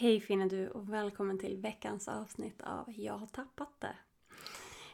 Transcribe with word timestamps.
Hej 0.00 0.20
fina 0.20 0.46
du 0.46 0.68
och 0.68 0.92
välkommen 0.92 1.38
till 1.38 1.56
veckans 1.56 2.08
avsnitt 2.08 2.62
av 2.62 2.92
Jag 2.96 3.18
har 3.18 3.26
tappat 3.26 3.80
det. 3.80 3.96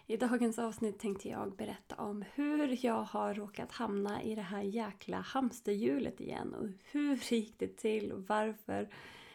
I 0.07 0.17
dagens 0.17 0.59
avsnitt 0.59 0.99
tänkte 0.99 1.29
jag 1.29 1.57
berätta 1.57 1.95
om 1.95 2.25
hur 2.35 2.85
jag 2.87 3.03
har 3.03 3.35
råkat 3.35 3.73
hamna 3.73 4.23
i 4.23 4.35
det 4.35 4.43
här 4.43 4.63
jäkla 4.63 5.21
hamsterhjulet 5.21 6.21
igen 6.21 6.55
och 6.55 6.69
hur 6.93 7.33
gick 7.33 7.59
det 7.59 7.77
till 7.77 8.13
och 8.13 8.23
varför? 8.29 8.89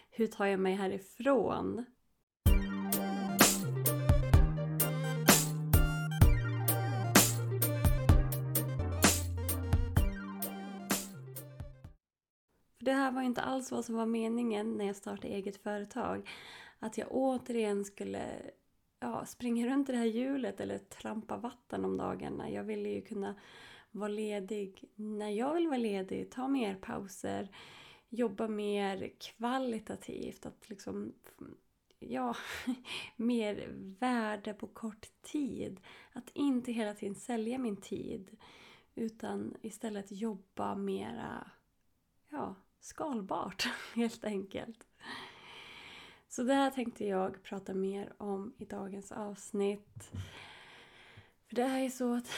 Hur 0.10 0.28
tar 0.28 0.46
jag 0.46 0.60
mig 0.60 0.74
härifrån? 0.74 1.86
Det 12.90 12.96
här 12.96 13.12
var 13.12 13.21
inte 13.21 13.42
alls 13.42 13.71
vad 13.71 13.86
som 13.86 13.96
var 13.96 14.05
meningen 14.05 14.78
när 14.78 14.86
jag 14.86 14.96
startade 14.96 15.28
eget 15.28 15.58
företag. 15.58 16.30
Att 16.80 16.98
jag 16.98 17.08
återigen 17.12 17.86
skulle 17.86 18.52
ja, 19.00 19.26
springa 19.26 19.68
runt 19.68 19.90
i 19.90 19.91
det 19.91 19.98
här 19.98 20.05
hjulet 20.05 20.59
eller 20.59 20.77
trampa 20.77 21.38
vatten 21.38 21.86
om 21.86 21.98
dagarna. 21.98 22.49
Jag 22.49 22.63
ville 22.63 22.90
ju 22.90 23.02
kunna 23.02 23.36
vara 23.91 24.10
ledig 24.10 24.84
när 24.96 25.30
jag 25.30 25.54
vill 25.54 25.68
vara 25.68 25.77
ledig, 25.77 26.32
ta 26.32 26.48
mer 26.48 26.76
pauser, 26.76 27.55
jobba 28.10 28.48
mer 28.48 29.12
kvalitativt. 29.20 30.46
Att 30.46 30.70
liksom, 30.70 31.13
ja, 31.99 32.35
mer 33.16 33.68
värde 33.99 34.54
på 34.54 34.68
kort 34.68 35.08
tid. 35.21 35.80
Att 36.13 36.30
inte 36.34 36.71
hela 36.71 36.94
tiden 36.94 37.16
sälja 37.16 37.58
min 37.58 37.77
tid. 37.77 38.38
Utan 38.96 39.55
istället 39.62 40.12
jobba 40.12 40.76
mera, 40.76 41.52
ja, 42.30 42.55
skalbart 42.80 43.68
helt 43.96 44.24
enkelt. 44.24 44.88
Så 46.30 46.44
det 46.44 46.54
här 46.54 46.72
tänkte 46.72 47.05
jag 47.05 47.44
prata 47.44 47.74
mer 47.74 48.14
om 48.18 48.54
i 48.58 48.66
dagens 48.66 49.12
avsnitt. 49.12 50.12
För 51.48 51.55
det 51.55 51.63
är 51.63 51.80
ju 51.80 51.90
så 51.90 52.13
att, 52.13 52.32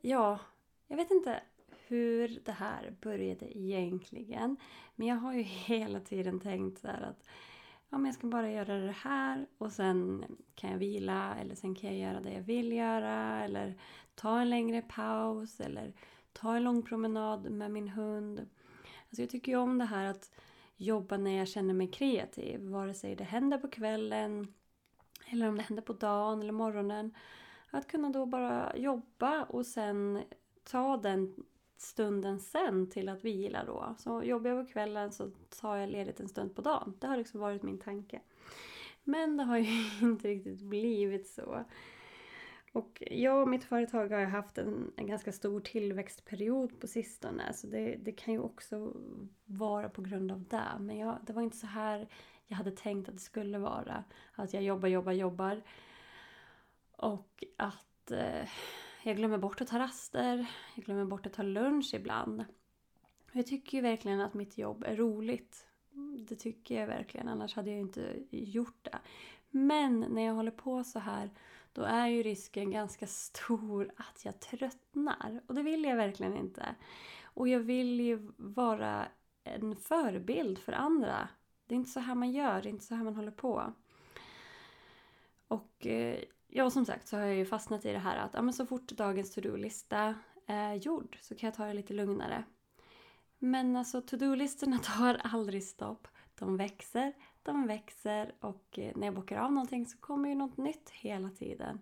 ja, 0.00 0.38
jag 0.86 0.96
vet 0.96 1.10
inte 1.10 1.40
hur 1.86 2.40
det 2.44 2.52
här 2.52 2.96
började 3.00 3.58
egentligen. 3.58 4.56
Men 4.94 5.06
jag 5.06 5.16
har 5.16 5.32
ju 5.32 5.42
hela 5.42 6.00
tiden 6.00 6.40
tänkt 6.40 6.78
så 6.78 6.88
att 6.88 7.28
ja, 7.88 7.98
men 7.98 8.04
jag 8.04 8.14
ska 8.14 8.26
bara 8.26 8.50
göra 8.50 8.78
det 8.78 8.96
här 9.02 9.46
och 9.58 9.72
sen 9.72 10.24
kan 10.54 10.70
jag 10.70 10.78
vila 10.78 11.36
eller 11.40 11.54
sen 11.54 11.74
kan 11.74 11.90
jag 11.90 11.98
göra 11.98 12.20
det 12.20 12.32
jag 12.32 12.42
vill 12.42 12.72
göra 12.72 13.44
eller 13.44 13.74
ta 14.14 14.40
en 14.40 14.50
längre 14.50 14.82
paus 14.82 15.60
eller 15.60 15.92
ta 16.32 16.56
en 16.56 16.64
lång 16.64 16.82
promenad 16.82 17.50
med 17.50 17.70
min 17.70 17.88
hund. 17.88 18.48
Alltså 19.08 19.22
jag 19.22 19.30
tycker 19.30 19.52
ju 19.52 19.58
om 19.58 19.78
det 19.78 19.84
här 19.84 20.04
att 20.04 20.30
jobba 20.76 21.16
när 21.16 21.38
jag 21.38 21.48
känner 21.48 21.74
mig 21.74 21.90
kreativ. 21.90 22.60
Vare 22.60 22.94
sig 22.94 23.16
det 23.16 23.24
händer 23.24 23.58
på 23.58 23.68
kvällen 23.68 24.54
eller 25.26 25.48
om 25.48 25.56
det 25.56 25.62
händer 25.62 25.82
på 25.82 25.92
dagen 25.92 26.40
eller 26.40 26.52
morgonen. 26.52 27.14
Att 27.70 27.86
kunna 27.86 28.10
då 28.10 28.26
bara 28.26 28.76
jobba 28.76 29.44
och 29.44 29.66
sen 29.66 30.22
ta 30.64 30.96
den 30.96 31.34
stunden 31.76 32.40
sen 32.40 32.90
till 32.90 33.08
att 33.08 33.24
vila 33.24 33.64
då. 33.64 33.94
Så 33.98 34.22
jobbar 34.22 34.50
jag 34.50 34.66
på 34.66 34.72
kvällen 34.72 35.12
så 35.12 35.30
tar 35.60 35.76
jag 35.76 35.90
ledigt 35.90 36.20
en 36.20 36.28
stund 36.28 36.54
på 36.54 36.62
dagen. 36.62 36.96
Det 36.98 37.06
har 37.06 37.16
liksom 37.16 37.40
varit 37.40 37.62
min 37.62 37.78
tanke. 37.78 38.20
Men 39.04 39.36
det 39.36 39.44
har 39.44 39.58
ju 39.58 39.84
inte 40.02 40.28
riktigt 40.28 40.60
blivit 40.60 41.28
så. 41.28 41.64
Och 42.76 43.02
jag 43.10 43.42
och 43.42 43.48
mitt 43.48 43.64
företag 43.64 44.08
har 44.08 44.24
haft 44.24 44.58
en, 44.58 44.92
en 44.96 45.06
ganska 45.06 45.32
stor 45.32 45.60
tillväxtperiod 45.60 46.80
på 46.80 46.86
sistone. 46.86 47.52
Så 47.52 47.66
det, 47.66 47.96
det 48.02 48.12
kan 48.12 48.34
ju 48.34 48.40
också 48.40 48.96
vara 49.44 49.88
på 49.88 50.02
grund 50.02 50.32
av 50.32 50.44
det. 50.44 50.68
Men 50.80 50.98
jag, 50.98 51.18
det 51.26 51.32
var 51.32 51.42
inte 51.42 51.56
så 51.56 51.66
här 51.66 52.08
jag 52.46 52.56
hade 52.56 52.70
tänkt 52.70 53.08
att 53.08 53.14
det 53.14 53.20
skulle 53.20 53.58
vara. 53.58 54.04
Att 54.34 54.54
jag 54.54 54.62
jobbar, 54.62 54.88
jobbar, 54.88 55.12
jobbar. 55.12 55.62
Och 56.96 57.44
att 57.56 58.10
eh, 58.10 58.48
jag 59.04 59.16
glömmer 59.16 59.38
bort 59.38 59.60
att 59.60 59.68
ta 59.68 59.78
raster. 59.78 60.46
Jag 60.74 60.84
glömmer 60.84 61.04
bort 61.04 61.26
att 61.26 61.32
ta 61.32 61.42
lunch 61.42 61.94
ibland. 61.94 62.44
Jag 63.32 63.46
tycker 63.46 63.78
ju 63.78 63.82
verkligen 63.82 64.20
att 64.20 64.34
mitt 64.34 64.58
jobb 64.58 64.84
är 64.84 64.96
roligt. 64.96 65.66
Det 66.28 66.36
tycker 66.36 66.80
jag 66.80 66.86
verkligen, 66.86 67.28
annars 67.28 67.54
hade 67.54 67.70
jag 67.70 67.80
inte 67.80 68.16
gjort 68.30 68.78
det. 68.82 68.98
Men 69.50 70.00
när 70.00 70.22
jag 70.22 70.34
håller 70.34 70.50
på 70.50 70.84
så 70.84 70.98
här 70.98 71.30
då 71.76 71.82
är 71.82 72.06
ju 72.06 72.22
risken 72.22 72.70
ganska 72.70 73.06
stor 73.06 73.90
att 73.96 74.24
jag 74.24 74.40
tröttnar. 74.40 75.40
Och 75.46 75.54
det 75.54 75.62
vill 75.62 75.84
jag 75.84 75.96
verkligen 75.96 76.36
inte. 76.36 76.74
Och 77.24 77.48
jag 77.48 77.60
vill 77.60 78.00
ju 78.00 78.32
vara 78.36 79.08
en 79.44 79.76
förebild 79.76 80.58
för 80.58 80.72
andra. 80.72 81.28
Det 81.66 81.74
är 81.74 81.76
inte 81.76 81.90
så 81.90 82.00
här 82.00 82.14
man 82.14 82.32
gör, 82.32 82.62
det 82.62 82.68
är 82.68 82.70
inte 82.70 82.84
så 82.84 82.94
här 82.94 83.04
man 83.04 83.16
håller 83.16 83.30
på. 83.30 83.72
Och 85.48 85.86
eh, 85.86 86.18
ja, 86.48 86.70
som 86.70 86.86
sagt 86.86 87.08
så 87.08 87.16
har 87.16 87.24
jag 87.24 87.36
ju 87.36 87.46
fastnat 87.46 87.84
i 87.84 87.92
det 87.92 87.98
här 87.98 88.16
att 88.16 88.34
ja, 88.34 88.42
men 88.42 88.54
så 88.54 88.66
fort 88.66 88.92
dagens 88.92 89.34
to-do-lista 89.34 90.14
är 90.46 90.74
gjord 90.74 91.18
så 91.20 91.34
kan 91.34 91.46
jag 91.46 91.54
ta 91.54 91.66
det 91.66 91.74
lite 91.74 91.94
lugnare. 91.94 92.44
Men 93.38 93.76
alltså 93.76 94.00
to-do-listorna 94.00 94.78
tar 94.82 95.20
aldrig 95.24 95.64
stopp. 95.64 96.08
De 96.34 96.56
växer, 96.56 97.12
de 97.46 97.66
växer 97.66 98.34
och 98.40 98.78
eh, 98.78 98.92
när 98.96 99.06
jag 99.06 99.14
bockar 99.14 99.38
av 99.38 99.52
någonting 99.52 99.86
så 99.86 99.98
kommer 99.98 100.28
ju 100.28 100.34
något 100.34 100.56
nytt 100.56 100.90
hela 100.90 101.30
tiden. 101.30 101.80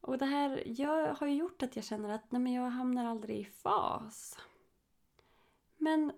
Och 0.00 0.18
det 0.18 0.26
här 0.26 0.62
jag 0.66 1.14
har 1.14 1.26
ju 1.26 1.34
gjort 1.34 1.62
att 1.62 1.76
jag 1.76 1.84
känner 1.84 2.08
att 2.08 2.32
nej, 2.32 2.42
men 2.42 2.52
jag 2.52 2.70
hamnar 2.70 3.04
aldrig 3.04 3.38
i 3.38 3.44
fas. 3.44 4.38
Men 5.76 6.12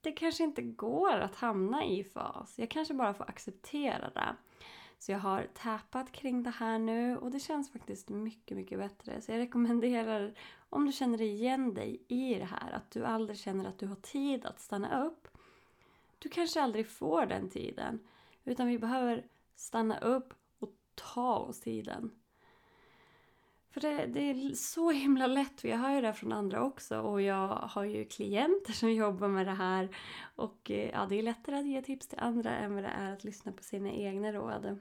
det 0.00 0.12
kanske 0.12 0.44
inte 0.44 0.62
går 0.62 1.18
att 1.18 1.34
hamna 1.34 1.84
i 1.84 2.04
fas. 2.04 2.58
Jag 2.58 2.70
kanske 2.70 2.94
bara 2.94 3.14
får 3.14 3.28
acceptera 3.30 4.10
det. 4.10 4.36
Så 4.98 5.12
jag 5.12 5.18
har 5.18 5.46
täpat 5.54 6.12
kring 6.12 6.42
det 6.42 6.50
här 6.50 6.78
nu 6.78 7.16
och 7.16 7.30
det 7.30 7.40
känns 7.40 7.72
faktiskt 7.72 8.08
mycket, 8.08 8.56
mycket 8.56 8.78
bättre. 8.78 9.20
Så 9.20 9.32
jag 9.32 9.38
rekommenderar, 9.38 10.34
om 10.68 10.86
du 10.86 10.92
känner 10.92 11.22
igen 11.22 11.74
dig 11.74 12.02
i 12.08 12.34
det 12.34 12.44
här, 12.44 12.72
att 12.72 12.90
du 12.90 13.04
aldrig 13.04 13.38
känner 13.38 13.64
att 13.64 13.78
du 13.78 13.86
har 13.86 13.96
tid 13.96 14.46
att 14.46 14.60
stanna 14.60 15.04
upp 15.04 15.28
du 16.20 16.28
kanske 16.28 16.60
aldrig 16.60 16.90
får 16.90 17.26
den 17.26 17.50
tiden. 17.50 18.00
Utan 18.44 18.66
vi 18.66 18.78
behöver 18.78 19.26
stanna 19.54 19.98
upp 19.98 20.34
och 20.58 20.72
ta 20.94 21.36
oss 21.36 21.60
tiden. 21.60 22.10
För 23.70 23.80
det, 23.80 24.06
det, 24.06 24.20
är 24.20 24.54
så 24.54 24.90
himla 24.90 25.26
lätt, 25.26 25.64
jag 25.64 25.78
hör 25.78 25.94
ju 25.94 26.00
det 26.00 26.14
från 26.14 26.32
andra 26.32 26.64
också 26.64 27.00
och 27.00 27.22
jag 27.22 27.48
har 27.48 27.84
ju 27.84 28.04
klienter 28.04 28.72
som 28.72 28.92
jobbar 28.94 29.28
med 29.28 29.46
det 29.46 29.52
här. 29.52 29.96
Och 30.36 30.70
eh, 30.70 30.90
ja, 30.90 31.06
det 31.06 31.16
är 31.16 31.22
lättare 31.22 31.56
att 31.56 31.66
ge 31.66 31.82
tips 31.82 32.08
till 32.08 32.18
andra 32.18 32.56
än 32.56 32.74
vad 32.74 32.84
det 32.84 32.88
är 32.88 33.12
att 33.12 33.24
lyssna 33.24 33.52
på 33.52 33.62
sina 33.62 33.90
egna 33.90 34.32
råd. 34.32 34.78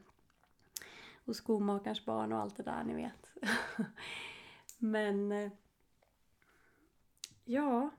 Och 1.26 1.36
skomakarens 1.36 2.06
barn 2.06 2.34
och 2.34 2.40
allt 2.40 2.58
det 2.58 2.64
där, 2.64 2.84
ni 2.84 2.94
vet. 2.94 3.32
Men 4.78 5.32
eh, 5.32 5.52
ja, 7.46 7.90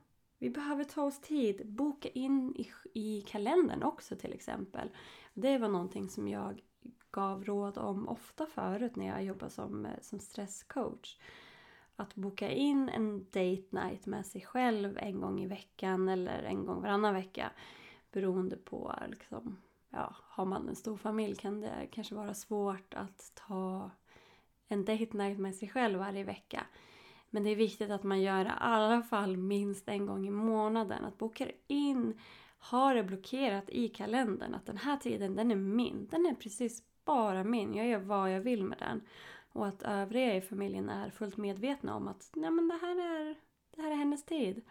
vi 0.41 0.49
behöver 0.49 0.83
ta 0.83 1.03
oss 1.03 1.19
tid, 1.19 1.61
boka 1.65 2.09
in 2.09 2.55
i, 2.55 2.71
i 2.93 3.21
kalendern 3.21 3.83
också 3.83 4.15
till 4.15 4.33
exempel. 4.33 4.89
Det 5.33 5.57
var 5.57 5.67
någonting 5.67 6.09
som 6.09 6.27
jag 6.27 6.61
gav 7.11 7.43
råd 7.43 7.77
om 7.77 8.07
ofta 8.07 8.45
förut 8.45 8.95
när 8.95 9.07
jag 9.07 9.23
jobbade 9.23 9.51
som, 9.51 9.87
som 10.01 10.19
stresscoach. 10.19 11.17
Att 11.95 12.15
boka 12.15 12.51
in 12.51 12.89
en 12.89 13.23
date 13.23 13.65
night 13.69 14.05
med 14.05 14.25
sig 14.25 14.41
själv 14.41 14.97
en 14.97 15.21
gång 15.21 15.41
i 15.41 15.47
veckan 15.47 16.09
eller 16.09 16.43
en 16.43 16.65
gång 16.65 16.81
varannan 16.81 17.13
vecka. 17.13 17.51
Beroende 18.11 18.57
på, 18.57 18.95
liksom, 19.07 19.57
ja, 19.89 20.15
har 20.19 20.45
man 20.45 20.69
en 20.69 20.75
stor 20.75 20.97
familj 20.97 21.35
kan 21.35 21.61
det 21.61 21.87
kanske 21.91 22.15
vara 22.15 22.33
svårt 22.33 22.93
att 22.93 23.31
ta 23.47 23.91
en 24.67 24.85
date 24.85 25.17
night 25.17 25.39
med 25.39 25.55
sig 25.55 25.69
själv 25.69 25.99
varje 25.99 26.23
vecka. 26.23 26.65
Men 27.33 27.43
det 27.43 27.49
är 27.49 27.55
viktigt 27.55 27.91
att 27.91 28.03
man 28.03 28.21
gör 28.21 28.43
det 28.43 28.49
i 28.49 28.53
alla 28.59 29.01
fall 29.01 29.37
minst 29.37 29.87
en 29.87 30.05
gång 30.05 30.27
i 30.27 30.31
månaden. 30.31 31.05
Att 31.05 31.17
boka 31.17 31.47
in, 31.67 32.19
ha 32.59 32.93
det 32.93 33.03
blockerat 33.03 33.69
i 33.69 33.87
kalendern. 33.87 34.53
Att 34.53 34.65
den 34.65 34.77
här 34.77 34.97
tiden, 34.97 35.35
den 35.35 35.51
är 35.51 35.55
min. 35.55 36.07
Den 36.11 36.25
är 36.25 36.35
precis 36.35 36.83
bara 37.05 37.43
min. 37.43 37.73
Jag 37.73 37.87
gör 37.87 37.99
vad 37.99 38.31
jag 38.31 38.41
vill 38.41 38.63
med 38.63 38.77
den. 38.77 39.01
Och 39.53 39.67
att 39.67 39.83
övriga 39.83 40.35
i 40.35 40.41
familjen 40.41 40.89
är 40.89 41.09
fullt 41.09 41.37
medvetna 41.37 41.95
om 41.95 42.07
att 42.07 42.31
Nej, 42.35 42.51
men 42.51 42.67
det, 42.67 42.77
här 42.81 42.95
är, 42.95 43.35
det 43.75 43.81
här 43.81 43.91
är 43.91 43.95
hennes 43.95 44.25
tid. 44.25 44.61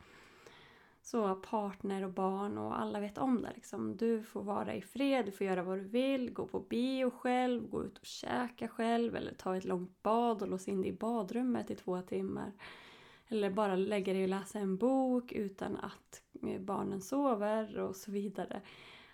Så 1.02 1.34
partner 1.34 2.04
och 2.04 2.12
barn 2.12 2.58
och 2.58 2.80
alla 2.80 3.00
vet 3.00 3.18
om 3.18 3.42
det. 3.42 3.52
Liksom. 3.54 3.96
Du 3.96 4.22
får 4.22 4.42
vara 4.42 4.74
i 4.74 4.82
fred, 4.82 5.24
du 5.24 5.32
får 5.32 5.46
göra 5.46 5.62
vad 5.62 5.78
du 5.78 5.84
vill, 5.84 6.32
gå 6.32 6.46
på 6.46 6.60
bio 6.60 7.10
själv, 7.10 7.68
gå 7.68 7.84
ut 7.84 7.98
och 7.98 8.06
käka 8.06 8.68
själv 8.68 9.16
eller 9.16 9.34
ta 9.34 9.56
ett 9.56 9.64
långt 9.64 10.02
bad 10.02 10.42
och 10.42 10.48
låsa 10.48 10.70
in 10.70 10.82
dig 10.82 10.90
i 10.90 10.92
badrummet 10.92 11.70
i 11.70 11.74
två 11.74 12.02
timmar. 12.02 12.52
Eller 13.28 13.50
bara 13.50 13.76
lägga 13.76 14.12
dig 14.12 14.22
och 14.22 14.28
läsa 14.28 14.58
en 14.58 14.76
bok 14.76 15.32
utan 15.32 15.76
att 15.76 16.22
eh, 16.42 16.60
barnen 16.60 17.00
sover 17.00 17.78
och 17.78 17.96
så 17.96 18.10
vidare. 18.10 18.62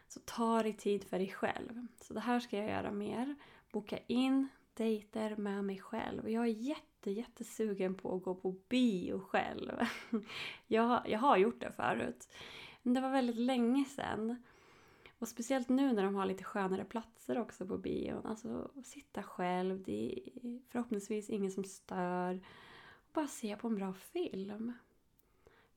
Så 0.09 0.21
ta 0.25 0.63
dig 0.63 0.73
tid 0.73 1.05
för 1.05 1.19
dig 1.19 1.29
själv. 1.29 1.87
Så 2.01 2.15
det 2.15 2.21
här 2.21 2.41
ska 2.41 2.57
jag 2.57 2.69
göra 2.69 2.91
mer. 2.91 3.35
Boka 3.73 3.99
in 4.07 4.49
dejter 4.75 5.37
med 5.37 5.65
mig 5.65 5.79
själv. 5.79 6.31
Jag 6.31 6.45
är 6.45 6.51
jätte, 6.51 6.81
jättesugen 7.11 7.95
på 7.95 8.17
att 8.17 8.23
gå 8.23 8.35
på 8.35 8.55
bio 8.69 9.19
själv. 9.19 9.73
Jag, 10.67 11.09
jag 11.09 11.19
har 11.19 11.37
gjort 11.37 11.61
det 11.61 11.73
förut. 11.73 12.29
Men 12.83 12.95
det 12.95 13.01
var 13.01 13.11
väldigt 13.11 13.37
länge 13.37 13.85
sedan. 13.85 14.37
Och 15.19 15.29
speciellt 15.29 15.69
nu 15.69 15.93
när 15.93 16.03
de 16.05 16.15
har 16.15 16.27
lite 16.27 16.45
skönare 16.45 16.85
platser 16.85 17.39
också 17.39 17.67
på 17.67 17.79
bion. 17.79 18.27
Alltså 18.27 18.71
sitta 18.85 19.23
själv, 19.23 19.83
det 19.83 20.13
är 20.13 20.61
förhoppningsvis 20.69 21.31
ingen 21.31 21.51
som 21.51 21.65
stör. 21.65 22.41
Och 22.95 23.13
bara 23.13 23.27
se 23.27 23.57
på 23.57 23.69
en 23.69 23.75
bra 23.75 23.93
film. 23.93 24.73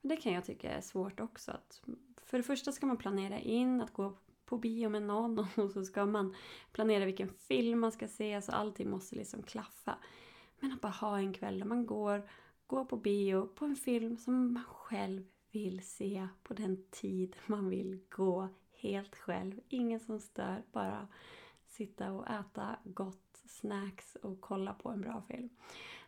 Det 0.02 0.16
kan 0.16 0.34
jag 0.34 0.46
tycka 0.46 0.72
är 0.72 0.82
svårt 0.82 1.20
också. 1.20 1.52
Att 1.52 1.82
för 2.26 2.38
det 2.38 2.44
första 2.44 2.72
ska 2.72 2.86
man 2.86 2.98
planera 2.98 3.40
in 3.40 3.82
att 3.82 3.94
gå 3.94 4.18
på 4.46 4.58
bio 4.58 4.90
med 4.90 5.04
någon 5.04 5.40
och 5.56 5.72
så 5.72 5.86
ska 5.86 6.06
man 6.06 6.36
planera 6.72 7.06
vilken 7.06 7.30
film 7.30 7.80
man 7.80 7.92
ska 7.92 8.08
se 8.08 8.42
så 8.42 8.52
allting 8.52 8.90
måste 8.90 9.16
liksom 9.16 9.44
klaffa. 9.44 9.98
Men 10.60 10.72
att 10.72 10.82
bara 10.82 10.92
ha 10.92 11.18
en 11.18 11.34
kväll 11.34 11.60
där 11.60 11.66
man 11.66 11.86
går, 11.86 12.30
går 12.68 12.86
på 12.86 12.98
bio 12.98 13.48
på 13.48 13.66
en 13.66 13.76
film 13.76 14.18
som 14.18 14.54
man 14.54 14.64
själv 14.64 15.24
vill 15.52 15.88
se 15.88 16.28
på 16.44 16.54
den 16.54 16.84
tid 16.92 17.36
man 17.46 17.70
vill 17.70 18.00
gå 18.10 18.48
helt 18.72 19.16
själv. 19.16 19.60
Ingen 19.68 20.00
som 20.00 20.20
stör, 20.20 20.64
bara 20.72 21.08
sitta 21.68 22.12
och 22.12 22.30
äta 22.30 22.80
gott 22.84 23.42
snacks 23.48 24.16
och 24.16 24.42
kolla 24.42 24.74
på 24.74 24.90
en 24.90 25.02
bra 25.02 25.22
film. 25.22 25.50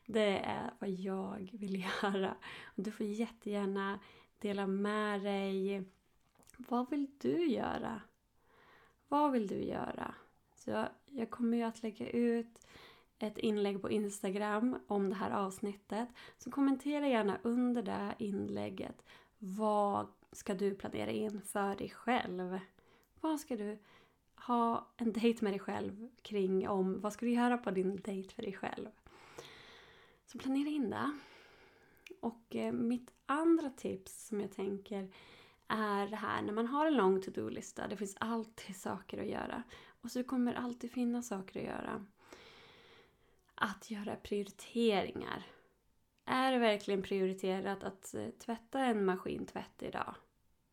Det 0.06 0.39
är 0.39 0.74
vad 0.80 0.89
jag 0.89 1.50
vill 1.53 1.83
göra. 2.03 2.36
Du 2.75 2.92
får 2.92 3.06
jättegärna 3.06 4.00
dela 4.39 4.68
med 4.68 5.21
dig. 5.21 5.83
Vad 6.57 6.89
vill 6.89 7.07
du 7.18 7.45
göra? 7.45 8.01
Vad 9.07 9.31
vill 9.31 9.48
du 9.48 9.63
göra? 9.63 10.15
Så 10.56 10.69
jag, 10.69 10.89
jag 11.06 11.30
kommer 11.30 11.57
ju 11.57 11.63
att 11.63 11.83
lägga 11.83 12.09
ut 12.09 12.68
ett 13.22 13.38
inlägg 13.38 13.82
på 13.82 13.90
Instagram 13.90 14.78
om 14.88 15.10
det 15.10 15.16
här 15.16 15.32
avsnittet. 15.32 16.10
Så 16.38 16.52
kommentera 16.52 17.08
gärna 17.08 17.40
under 17.44 17.82
det 17.82 18.16
inlägget. 18.20 19.04
Vad 19.38 20.08
ska 20.32 20.54
du 20.54 20.76
planera 20.76 21.12
in 21.12 21.42
för 21.42 21.76
dig 21.76 21.90
själv? 21.90 22.60
Vad 23.22 23.40
ska 23.40 23.56
du 23.56 23.78
ha 24.36 24.88
en 24.98 25.14
dejt 25.14 25.44
med 25.44 25.54
dig 25.54 25.60
själv 25.60 26.10
kring 26.22 26.70
om? 26.70 27.02
Vad 27.02 27.14
ska 27.14 27.26
du 27.26 27.32
göra 27.32 27.58
på 27.58 27.72
din 27.72 27.96
dejt 27.96 28.34
för 28.34 28.42
dig 28.42 28.54
själv? 28.54 28.88
Så 30.26 30.38
planera 30.38 30.70
in 30.70 30.90
det. 30.90 31.12
Och 32.20 32.56
eh, 32.56 32.72
mitt 32.72 33.12
andra 33.26 33.70
tips 33.70 34.28
som 34.28 34.42
jag 34.42 34.52
tänker 34.52 35.10
är 35.68 36.08
det 36.08 36.16
här 36.16 36.42
när 36.42 36.54
man 36.54 36.68
har 36.68 36.86
en 36.88 36.96
lång 36.96 37.22
to-do-lista. 37.22 37.88
Det 37.88 37.98
finns 37.98 38.16
alltid 38.20 38.76
saker 38.76 39.22
att 39.22 39.28
göra. 39.28 39.64
Och 40.02 40.12
så 40.12 40.24
kommer 40.24 40.54
det 40.54 40.60
alltid 40.60 40.92
finnas 40.92 41.28
saker 41.28 41.60
att 41.60 41.66
göra. 41.66 42.06
Att 43.63 43.92
göra 43.92 44.16
prioriteringar. 44.16 45.44
Är 46.25 46.52
det 46.52 46.58
verkligen 46.58 47.02
prioriterat 47.02 47.84
att 47.84 48.13
eh, 48.13 48.30
tvätta 48.30 48.80
en 48.80 49.06
maskintvätt 49.06 49.84
idag? 49.84 50.16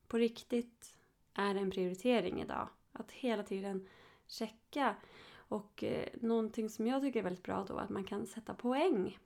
På 0.06 0.18
riktigt 0.18 0.94
är 1.34 1.54
det 1.54 1.60
en 1.60 1.70
prioritering 1.70 2.42
idag. 2.42 2.68
Att 2.92 3.12
hela 3.12 3.42
tiden 3.42 3.88
checka. 4.26 4.96
Och 5.34 5.84
eh, 5.84 6.08
någonting 6.20 6.70
som 6.70 6.86
jag 6.86 7.02
tycker 7.02 7.20
är 7.20 7.24
väldigt 7.24 7.44
bra 7.44 7.64
då 7.68 7.78
är 7.78 7.82
att 7.82 7.90
man 7.90 8.04
kan 8.04 8.26
sätta 8.26 8.54
poäng 8.54 9.18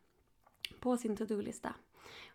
på 0.80 0.96
sin 0.96 1.16
to-do-lista. 1.16 1.74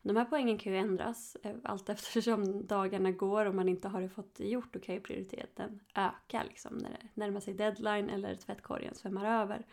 De 0.01 0.15
här 0.15 0.25
poängen 0.25 0.57
kan 0.57 0.73
ju 0.73 0.79
ändras 0.79 1.37
eh, 1.43 1.55
allt 1.63 1.89
eftersom 1.89 2.65
dagarna 2.67 3.11
går 3.11 3.45
och 3.45 3.55
man 3.55 3.69
inte 3.69 3.87
har 3.87 4.01
det 4.01 4.09
fått 4.09 4.39
gjort. 4.39 4.73
Då 4.73 4.79
kan 4.79 4.95
ju 4.95 5.01
prioriteten 5.01 5.79
öka 5.95 6.43
liksom, 6.43 6.77
när 6.77 6.89
det 6.89 7.07
närmar 7.13 7.39
sig 7.39 7.53
deadline 7.53 8.09
eller 8.09 8.35
tvättkorgen 8.35 8.95
svämmar 8.95 9.41
över. 9.41 9.65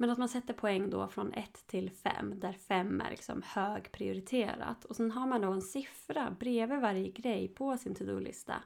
Men 0.00 0.10
att 0.10 0.18
man 0.18 0.28
sätter 0.28 0.54
poäng 0.54 0.90
då 0.90 1.08
från 1.08 1.32
1 1.32 1.66
till 1.66 1.90
5 1.90 2.40
där 2.40 2.52
5 2.52 3.00
är 3.00 3.10
liksom 3.10 3.42
högprioriterat. 3.44 4.84
Och 4.84 4.96
sen 4.96 5.10
har 5.10 5.26
man 5.26 5.40
då 5.40 5.52
en 5.52 5.62
siffra 5.62 6.36
bredvid 6.40 6.80
varje 6.80 7.08
grej 7.08 7.48
på 7.48 7.76
sin 7.78 7.94
to-do-lista. 7.94 8.62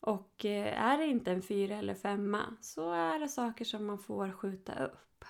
Och 0.00 0.44
eh, 0.44 0.84
är 0.84 0.98
det 0.98 1.06
inte 1.06 1.32
en 1.32 1.42
4 1.42 1.76
eller 1.76 1.94
5 1.94 2.36
så 2.60 2.92
är 2.92 3.18
det 3.18 3.28
saker 3.28 3.64
som 3.64 3.86
man 3.86 3.98
får 3.98 4.32
skjuta 4.32 4.84
upp. 4.84 5.24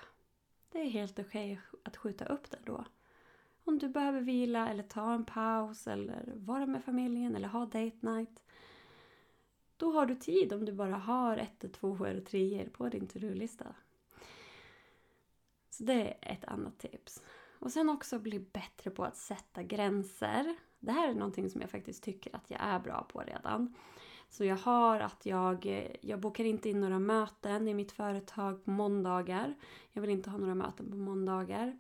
Det 0.73 0.81
är 0.81 0.91
helt 0.91 1.19
okej 1.19 1.53
okay 1.53 1.81
att 1.85 1.97
skjuta 1.97 2.25
upp 2.25 2.51
det 2.51 2.59
då. 2.65 2.85
Om 3.65 3.79
du 3.79 3.89
behöver 3.89 4.21
vila 4.21 4.69
eller 4.69 4.83
ta 4.83 5.15
en 5.15 5.25
paus 5.25 5.87
eller 5.87 6.33
vara 6.37 6.67
med 6.67 6.85
familjen 6.85 7.37
eller 7.37 7.49
ha 7.49 7.61
date 7.61 7.99
night. 8.01 8.43
Då 9.77 9.93
har 9.93 10.07
du 10.07 10.15
tid 10.15 10.53
om 10.53 10.65
du 10.65 10.73
bara 10.73 10.97
har 10.97 11.37
ett, 11.37 11.73
två 11.73 12.05
eller 12.05 12.21
treor 12.21 12.69
på 12.69 12.89
din 12.89 13.09
to-do-lista. 13.09 13.75
Så 15.81 15.87
det 15.87 16.17
är 16.21 16.33
ett 16.33 16.45
annat 16.45 16.79
tips. 16.79 17.23
Och 17.59 17.73
sen 17.73 17.89
också 17.89 18.19
bli 18.19 18.39
bättre 18.39 18.91
på 18.91 19.05
att 19.05 19.17
sätta 19.17 19.63
gränser. 19.63 20.57
Det 20.79 20.93
här 20.93 21.09
är 21.09 21.15
någonting 21.15 21.51
som 21.51 21.61
jag 21.61 21.71
faktiskt 21.71 22.03
tycker 22.03 22.37
att 22.37 22.51
jag 22.51 22.61
är 22.63 22.79
bra 22.79 23.07
på 23.13 23.21
redan. 23.21 23.75
Så 24.29 24.45
jag 24.45 24.57
har 24.57 25.01
att 25.01 25.27
jag, 25.27 25.89
jag 26.01 26.21
bokar 26.21 26.45
inte 26.45 26.69
in 26.69 26.81
några 26.81 26.99
möten 26.99 27.69
i 27.69 27.75
mitt 27.75 27.93
företag 27.93 28.65
på 28.65 28.71
måndagar. 28.71 29.55
Jag 29.93 30.01
vill 30.03 30.11
inte 30.11 30.31
ha 30.31 30.39
några 30.39 30.55
möten 30.55 30.91
på 30.91 30.97
måndagar. 30.97 31.79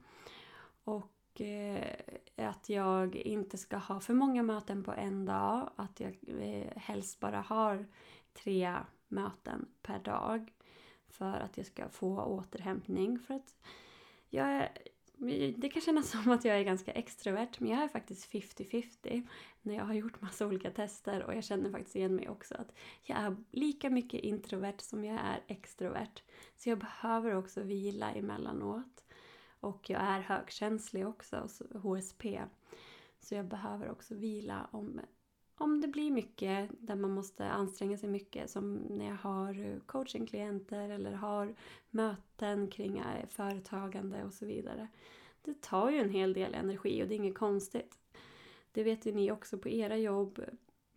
Och 0.84 1.40
eh, 1.40 1.96
att 2.36 2.68
jag 2.68 3.16
inte 3.16 3.58
ska 3.58 3.76
ha 3.76 4.00
för 4.00 4.14
många 4.14 4.42
möten 4.42 4.84
på 4.84 4.92
en 4.92 5.24
dag. 5.24 5.70
Att 5.76 6.00
jag 6.00 6.18
eh, 6.40 6.76
helst 6.76 7.20
bara 7.20 7.40
har 7.40 7.86
tre 8.32 8.76
möten 9.08 9.68
per 9.82 9.98
dag. 9.98 10.52
För 11.08 11.40
att 11.40 11.56
jag 11.56 11.66
ska 11.66 11.88
få 11.88 12.22
återhämtning. 12.22 13.18
För 13.18 13.34
att 13.34 13.54
jag 14.30 14.46
är, 14.46 14.68
det 15.56 15.68
kan 15.68 15.82
kännas 15.82 16.10
som 16.10 16.30
att 16.30 16.44
jag 16.44 16.58
är 16.58 16.64
ganska 16.64 16.92
extrovert 16.92 17.50
men 17.58 17.70
jag 17.70 17.82
är 17.82 17.88
faktiskt 17.88 18.32
50-50 18.32 19.28
när 19.62 19.74
jag 19.74 19.84
har 19.84 19.94
gjort 19.94 20.20
massa 20.20 20.46
olika 20.46 20.70
tester 20.70 21.22
och 21.22 21.34
jag 21.34 21.44
känner 21.44 21.70
faktiskt 21.70 21.96
igen 21.96 22.14
mig 22.14 22.28
också 22.28 22.54
att 22.54 22.72
jag 23.02 23.18
är 23.18 23.36
lika 23.50 23.90
mycket 23.90 24.20
introvert 24.20 24.78
som 24.78 25.04
jag 25.04 25.20
är 25.20 25.42
extrovert. 25.46 26.22
Så 26.56 26.68
jag 26.68 26.78
behöver 26.78 27.36
också 27.36 27.62
vila 27.62 28.10
emellanåt. 28.10 29.04
Och 29.60 29.90
jag 29.90 30.00
är 30.00 30.20
högkänslig 30.20 31.08
också, 31.08 31.48
HSP. 31.82 32.40
Så 33.20 33.34
jag 33.34 33.46
behöver 33.46 33.90
också 33.90 34.14
vila 34.14 34.68
om, 34.72 35.00
om 35.60 35.80
det 35.80 35.88
blir 35.88 36.10
mycket 36.10 36.70
där 36.78 36.96
man 36.96 37.10
måste 37.10 37.50
anstränga 37.50 37.98
sig 37.98 38.08
mycket. 38.08 38.50
Som 38.50 38.74
när 38.74 39.06
jag 39.06 39.16
har 39.16 39.66
eh, 39.66 39.78
coachingklienter 39.86 40.90
eller 40.90 41.12
har 41.12 41.54
möten 41.90 42.68
kring 42.70 42.98
eh, 42.98 43.26
företagande 43.28 44.24
och 44.24 44.34
så 44.34 44.46
vidare. 44.46 44.88
Det 45.42 45.60
tar 45.60 45.90
ju 45.90 45.98
en 45.98 46.10
hel 46.10 46.32
del 46.32 46.54
energi 46.54 47.02
och 47.02 47.08
det 47.08 47.14
är 47.14 47.16
inget 47.16 47.38
konstigt. 47.38 47.98
Det 48.72 48.82
vet 48.82 49.06
ju 49.06 49.12
ni 49.12 49.32
också 49.32 49.58
på 49.58 49.68
era 49.68 49.96
jobb. 49.96 50.44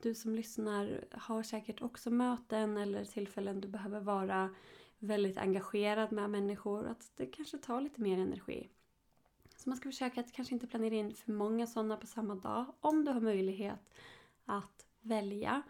Du 0.02 0.16
som 0.16 0.36
lyssnar 0.36 1.06
har 1.12 1.44
säkert 1.44 1.82
också 1.82 2.10
möten 2.10 2.78
eller 2.78 3.06
tillfällen 3.06 3.62
du 3.62 3.68
behöver 3.68 4.00
vara 4.00 4.56
väldigt 5.00 5.38
engagerad 5.38 6.12
med 6.12 6.30
människor. 6.30 6.88
Att 6.88 7.12
det 7.16 7.26
kanske 7.26 7.58
tar 7.58 7.82
lite 7.82 8.02
mer 8.02 8.18
energi. 8.18 8.70
Så 9.56 9.70
man 9.70 9.78
ska 9.78 9.90
försöka 9.90 10.22
att 10.22 10.32
kanske 10.32 10.54
inte 10.54 10.68
planera 10.68 10.96
in 10.96 11.14
för 11.14 11.32
många 11.32 11.68
sådana 11.68 11.98
på 11.98 12.08
samma 12.08 12.36
dag. 12.36 12.66
Om 12.80 13.06
du 13.06 13.12
har 13.12 13.22
möjlighet 13.22 13.94
att 14.46 14.86
välja. 15.02 15.62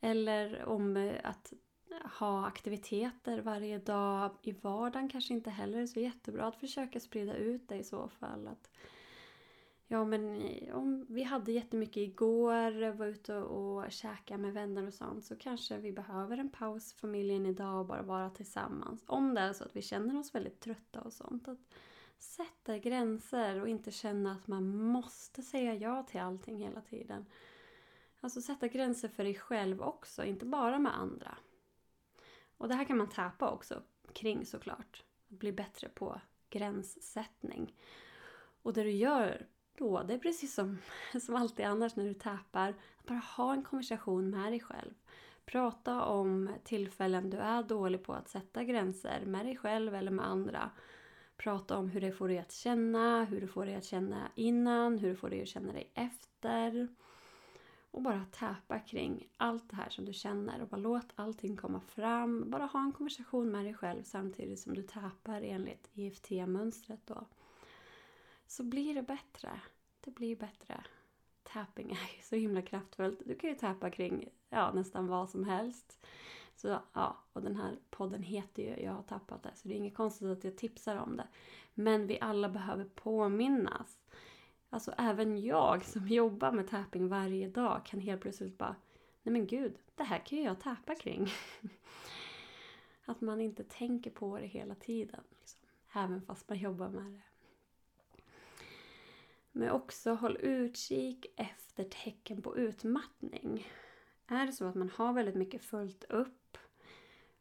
Eller 0.00 0.64
om 0.64 0.96
eh, 0.96 1.20
att 1.24 1.52
ha 2.18 2.46
aktiviteter 2.46 3.40
varje 3.40 3.78
dag 3.78 4.30
i 4.42 4.52
vardagen 4.52 5.08
kanske 5.08 5.34
inte 5.34 5.50
heller 5.50 5.78
är 5.78 5.86
så 5.86 6.00
jättebra. 6.00 6.46
Att 6.46 6.60
försöka 6.60 7.00
sprida 7.00 7.34
ut 7.34 7.68
det 7.68 7.76
i 7.76 7.84
så 7.84 8.08
fall. 8.08 8.48
Att 8.48 8.70
Ja 9.90 10.04
men 10.04 10.40
eh, 10.40 10.76
om 10.76 11.06
vi 11.08 11.22
hade 11.22 11.52
jättemycket 11.52 11.96
igår, 11.96 12.92
var 12.92 13.06
ute 13.06 13.36
och 13.36 13.92
käkade 13.92 14.42
med 14.42 14.52
vänner 14.52 14.86
och 14.86 14.94
sånt 14.94 15.24
så 15.24 15.36
kanske 15.36 15.78
vi 15.78 15.92
behöver 15.92 16.38
en 16.38 16.50
paus 16.50 16.92
familjen 16.92 17.46
idag 17.46 17.80
och 17.80 17.86
bara 17.86 18.02
vara 18.02 18.30
tillsammans. 18.30 19.04
Om 19.06 19.34
det 19.34 19.40
är 19.40 19.52
så 19.52 19.64
att 19.64 19.76
vi 19.76 19.82
känner 19.82 20.18
oss 20.18 20.34
väldigt 20.34 20.60
trötta 20.60 21.00
och 21.00 21.12
sånt. 21.12 21.48
Att 21.48 21.58
sätta 22.18 22.78
gränser 22.78 23.60
och 23.60 23.68
inte 23.68 23.90
känna 23.90 24.32
att 24.32 24.46
man 24.46 24.76
måste 24.76 25.42
säga 25.42 25.74
ja 25.74 26.02
till 26.02 26.20
allting 26.20 26.56
hela 26.56 26.80
tiden. 26.80 27.26
Alltså 28.20 28.40
sätta 28.40 28.68
gränser 28.68 29.08
för 29.08 29.24
dig 29.24 29.34
själv 29.34 29.82
också, 29.82 30.24
inte 30.24 30.46
bara 30.46 30.78
med 30.78 30.98
andra. 30.98 31.38
Och 32.56 32.68
det 32.68 32.74
här 32.74 32.84
kan 32.84 32.98
man 32.98 33.08
täpa 33.08 33.50
också 33.50 33.82
kring 34.12 34.46
såklart. 34.46 35.04
Att 35.30 35.38
bli 35.38 35.52
bättre 35.52 35.88
på 35.88 36.20
gränssättning. 36.50 37.74
Och 38.62 38.72
det 38.72 38.82
du 38.82 38.90
gör 38.90 39.46
då, 39.78 40.02
det 40.02 40.14
är 40.14 40.18
precis 40.18 40.54
som, 40.54 40.78
som 41.20 41.36
alltid 41.36 41.66
annars 41.66 41.96
när 41.96 42.04
du 42.04 42.14
täpar. 42.14 42.68
att 42.68 43.06
bara 43.06 43.18
ha 43.18 43.52
en 43.52 43.62
konversation 43.62 44.30
med 44.30 44.52
dig 44.52 44.60
själv. 44.60 44.94
Prata 45.44 46.04
om 46.04 46.50
tillfällen 46.64 47.30
du 47.30 47.36
är 47.36 47.62
dålig 47.62 48.04
på 48.04 48.14
att 48.14 48.28
sätta 48.28 48.64
gränser 48.64 49.26
med 49.26 49.46
dig 49.46 49.56
själv 49.56 49.94
eller 49.94 50.10
med 50.10 50.26
andra. 50.26 50.70
Prata 51.36 51.76
om 51.76 51.88
hur 51.88 52.00
det 52.00 52.12
får 52.12 52.28
dig 52.28 52.38
att 52.38 52.52
känna, 52.52 53.24
hur 53.24 53.40
du 53.40 53.46
får 53.46 53.66
dig 53.66 53.74
att 53.74 53.84
känna 53.84 54.30
innan, 54.34 54.98
hur 54.98 55.08
du 55.08 55.16
får 55.16 55.30
dig 55.30 55.42
att 55.42 55.48
känna 55.48 55.72
dig 55.72 55.90
efter. 55.94 56.88
Och 57.90 58.02
bara 58.02 58.24
täpa 58.24 58.78
kring 58.78 59.28
allt 59.36 59.70
det 59.70 59.76
här 59.76 59.90
som 59.90 60.04
du 60.04 60.12
känner 60.12 60.62
och 60.62 60.68
bara 60.68 60.76
låt 60.76 61.12
allting 61.14 61.56
komma 61.56 61.80
fram. 61.80 62.50
Bara 62.50 62.66
ha 62.66 62.80
en 62.80 62.92
konversation 62.92 63.50
med 63.50 63.64
dig 63.64 63.74
själv 63.74 64.02
samtidigt 64.02 64.60
som 64.60 64.74
du 64.74 64.82
täpar 64.82 65.42
enligt 65.42 65.90
EFT-mönstret. 65.94 67.06
då 67.06 67.26
så 68.48 68.62
blir 68.62 68.94
det 68.94 69.02
bättre. 69.02 69.60
Det 70.00 70.10
blir 70.10 70.36
bättre. 70.36 70.84
tapping 71.42 71.90
är 71.90 72.16
ju 72.16 72.22
så 72.22 72.36
himla 72.36 72.62
kraftfullt. 72.62 73.22
Du 73.26 73.34
kan 73.34 73.50
ju 73.50 73.56
täpa 73.56 73.90
kring 73.90 74.28
ja, 74.48 74.72
nästan 74.72 75.06
vad 75.06 75.30
som 75.30 75.44
helst. 75.44 76.06
Så 76.56 76.78
ja, 76.92 77.16
och 77.32 77.42
den 77.42 77.56
här 77.56 77.78
podden 77.90 78.22
heter 78.22 78.62
ju 78.62 78.84
Jag 78.84 78.92
har 78.92 79.02
tappat 79.02 79.42
det, 79.42 79.50
så 79.54 79.68
det 79.68 79.74
är 79.74 79.76
inget 79.76 79.94
konstigt 79.94 80.28
att 80.28 80.44
jag 80.44 80.56
tipsar 80.56 80.96
om 80.96 81.16
det. 81.16 81.28
Men 81.74 82.06
vi 82.06 82.20
alla 82.20 82.48
behöver 82.48 82.84
påminnas. 82.84 83.98
Alltså 84.70 84.94
även 84.98 85.42
jag 85.42 85.84
som 85.84 86.08
jobbar 86.08 86.52
med 86.52 86.68
tapping 86.68 87.08
varje 87.08 87.48
dag 87.48 87.86
kan 87.86 88.00
helt 88.00 88.20
plötsligt 88.20 88.58
bara 88.58 88.76
Nej 89.22 89.32
men 89.32 89.46
gud, 89.46 89.78
det 89.94 90.04
här 90.04 90.18
kan 90.18 90.38
ju 90.38 90.44
jag 90.44 90.60
tappa 90.60 90.94
kring. 90.94 91.28
att 93.04 93.20
man 93.20 93.40
inte 93.40 93.64
tänker 93.64 94.10
på 94.10 94.38
det 94.38 94.46
hela 94.46 94.74
tiden. 94.74 95.24
Liksom. 95.38 95.60
Även 95.92 96.22
fast 96.22 96.48
man 96.48 96.58
jobbar 96.58 96.88
med 96.88 97.12
det. 97.12 97.22
Men 99.52 99.70
också 99.70 100.14
håll 100.14 100.36
utkik 100.36 101.26
efter 101.36 101.84
tecken 101.84 102.42
på 102.42 102.56
utmattning. 102.56 103.66
Är 104.26 104.46
det 104.46 104.52
så 104.52 104.64
att 104.64 104.74
man 104.74 104.90
har 104.90 105.12
väldigt 105.12 105.34
mycket 105.34 105.64
fullt 105.64 106.04
upp, 106.04 106.58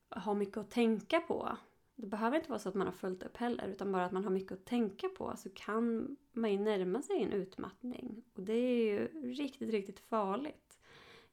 har 0.10 0.36
mycket 0.36 0.58
att 0.58 0.72
tänka 0.72 1.20
på. 1.20 1.58
Det 2.00 2.08
behöver 2.08 2.38
inte 2.38 2.50
vara 2.50 2.60
så 2.60 2.70
att 2.70 2.76
man 2.76 2.88
har 2.88 2.94
fullt 2.94 3.24
upp 3.24 3.38
heller, 3.38 3.68
utan 3.68 3.92
bara 3.92 4.06
att 4.06 4.12
man 4.12 4.24
har 4.24 4.32
mycket 4.32 4.52
att 4.52 4.66
tänka 4.66 5.10
på 5.10 5.34
så 5.38 5.50
kan 5.50 6.18
man 6.32 6.52
ju 6.52 6.60
närma 6.60 7.02
sig 7.02 7.24
en 7.24 7.32
utmattning. 7.32 8.24
Och 8.34 8.44
det 8.44 8.54
är 8.54 8.86
ju 8.86 9.08
riktigt, 9.34 9.70
riktigt 9.70 10.00
farligt. 10.00 10.80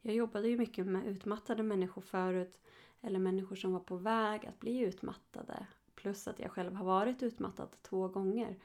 Jag 0.00 0.14
jobbade 0.14 0.49
ju 0.49 0.59
mycket 0.59 0.87
med 0.87 1.06
utmattade 1.06 1.62
människor 1.62 2.02
förut, 2.02 2.61
eller 3.00 3.18
människor 3.18 3.56
som 3.56 3.73
var 3.73 3.80
på 3.80 3.97
väg 3.97 4.47
att 4.47 4.61
bli 4.61 4.78
utmattade. 4.78 5.66
Plus 5.94 6.28
att 6.28 6.38
jag 6.38 6.50
själv 6.50 6.75
har 6.75 6.85
varit 6.85 7.23
utmattad 7.23 7.68
två 7.83 8.09
gånger. 8.09 8.56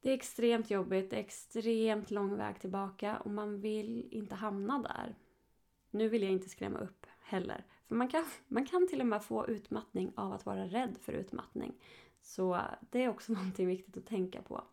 Det 0.00 0.10
är 0.10 0.14
extremt 0.14 0.70
jobbigt, 0.70 1.10
det 1.10 1.16
är 1.16 1.20
extremt 1.20 2.10
lång 2.10 2.36
väg 2.36 2.60
tillbaka 2.60 3.18
och 3.18 3.30
man 3.30 3.60
vill 3.60 4.08
inte 4.10 4.34
hamna 4.34 4.78
där. 4.78 5.14
Nu 5.90 6.08
vill 6.08 6.22
jag 6.22 6.32
inte 6.32 6.48
skrämma 6.48 6.78
upp 6.78 7.06
heller. 7.20 7.64
För 7.88 7.94
man 7.94 8.08
kan, 8.08 8.24
man 8.48 8.66
kan 8.66 8.88
till 8.88 9.00
och 9.00 9.06
med 9.06 9.24
få 9.24 9.46
utmattning 9.46 10.12
av 10.16 10.32
att 10.32 10.46
vara 10.46 10.64
rädd 10.64 10.96
för 11.00 11.12
utmattning. 11.12 11.74
Så 12.20 12.60
det 12.90 13.04
är 13.04 13.08
också 13.08 13.32
någonting 13.32 13.66
viktigt 13.66 13.96
att 13.96 14.06
tänka 14.06 14.42
på. 14.42 14.64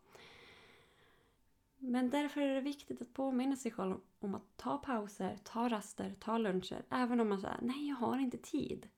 Men 1.78 2.10
därför 2.10 2.40
är 2.40 2.54
det 2.54 2.60
viktigt 2.60 3.02
att 3.02 3.14
påminna 3.14 3.56
sig 3.56 3.70
själv 3.70 3.96
om 4.18 4.34
att 4.34 4.56
ta 4.56 4.78
pauser, 4.78 5.38
ta 5.44 5.68
raster, 5.68 6.14
ta 6.20 6.38
luncher. 6.38 6.82
Även 6.90 7.20
om 7.20 7.28
man 7.28 7.40
säger 7.40 7.58
nej 7.62 7.88
jag 7.88 7.96
har 7.96 8.18
inte 8.18 8.38
tid. 8.38 8.88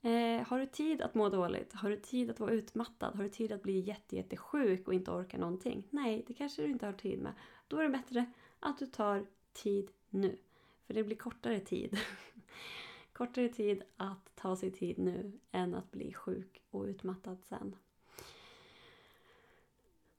Eh, 0.00 0.46
har 0.46 0.58
du 0.58 0.66
tid 0.66 1.02
att 1.02 1.14
må 1.14 1.28
dåligt? 1.28 1.72
Har 1.72 1.90
du 1.90 1.96
tid 1.96 2.30
att 2.30 2.40
vara 2.40 2.50
utmattad? 2.50 3.16
Har 3.16 3.22
du 3.22 3.28
tid 3.28 3.52
att 3.52 3.62
bli 3.62 3.80
jättejättesjuk 3.80 4.88
och 4.88 4.94
inte 4.94 5.10
orka 5.10 5.38
någonting? 5.38 5.86
Nej, 5.90 6.24
det 6.26 6.34
kanske 6.34 6.62
du 6.62 6.68
inte 6.68 6.86
har 6.86 6.92
tid 6.92 7.18
med. 7.22 7.32
Då 7.68 7.78
är 7.78 7.82
det 7.82 7.88
bättre 7.88 8.26
att 8.60 8.78
du 8.78 8.86
tar 8.86 9.26
tid 9.52 9.90
nu. 10.10 10.38
För 10.86 10.94
det 10.94 11.04
blir 11.04 11.16
kortare 11.16 11.60
tid. 11.60 11.98
kortare 13.18 13.48
tid 13.48 13.82
att 13.96 14.32
ta 14.34 14.56
sig 14.56 14.70
tid 14.70 14.98
nu 14.98 15.32
än 15.52 15.74
att 15.74 15.90
bli 15.90 16.12
sjuk 16.12 16.62
och 16.70 16.84
utmattad 16.84 17.38
sen. 17.42 17.76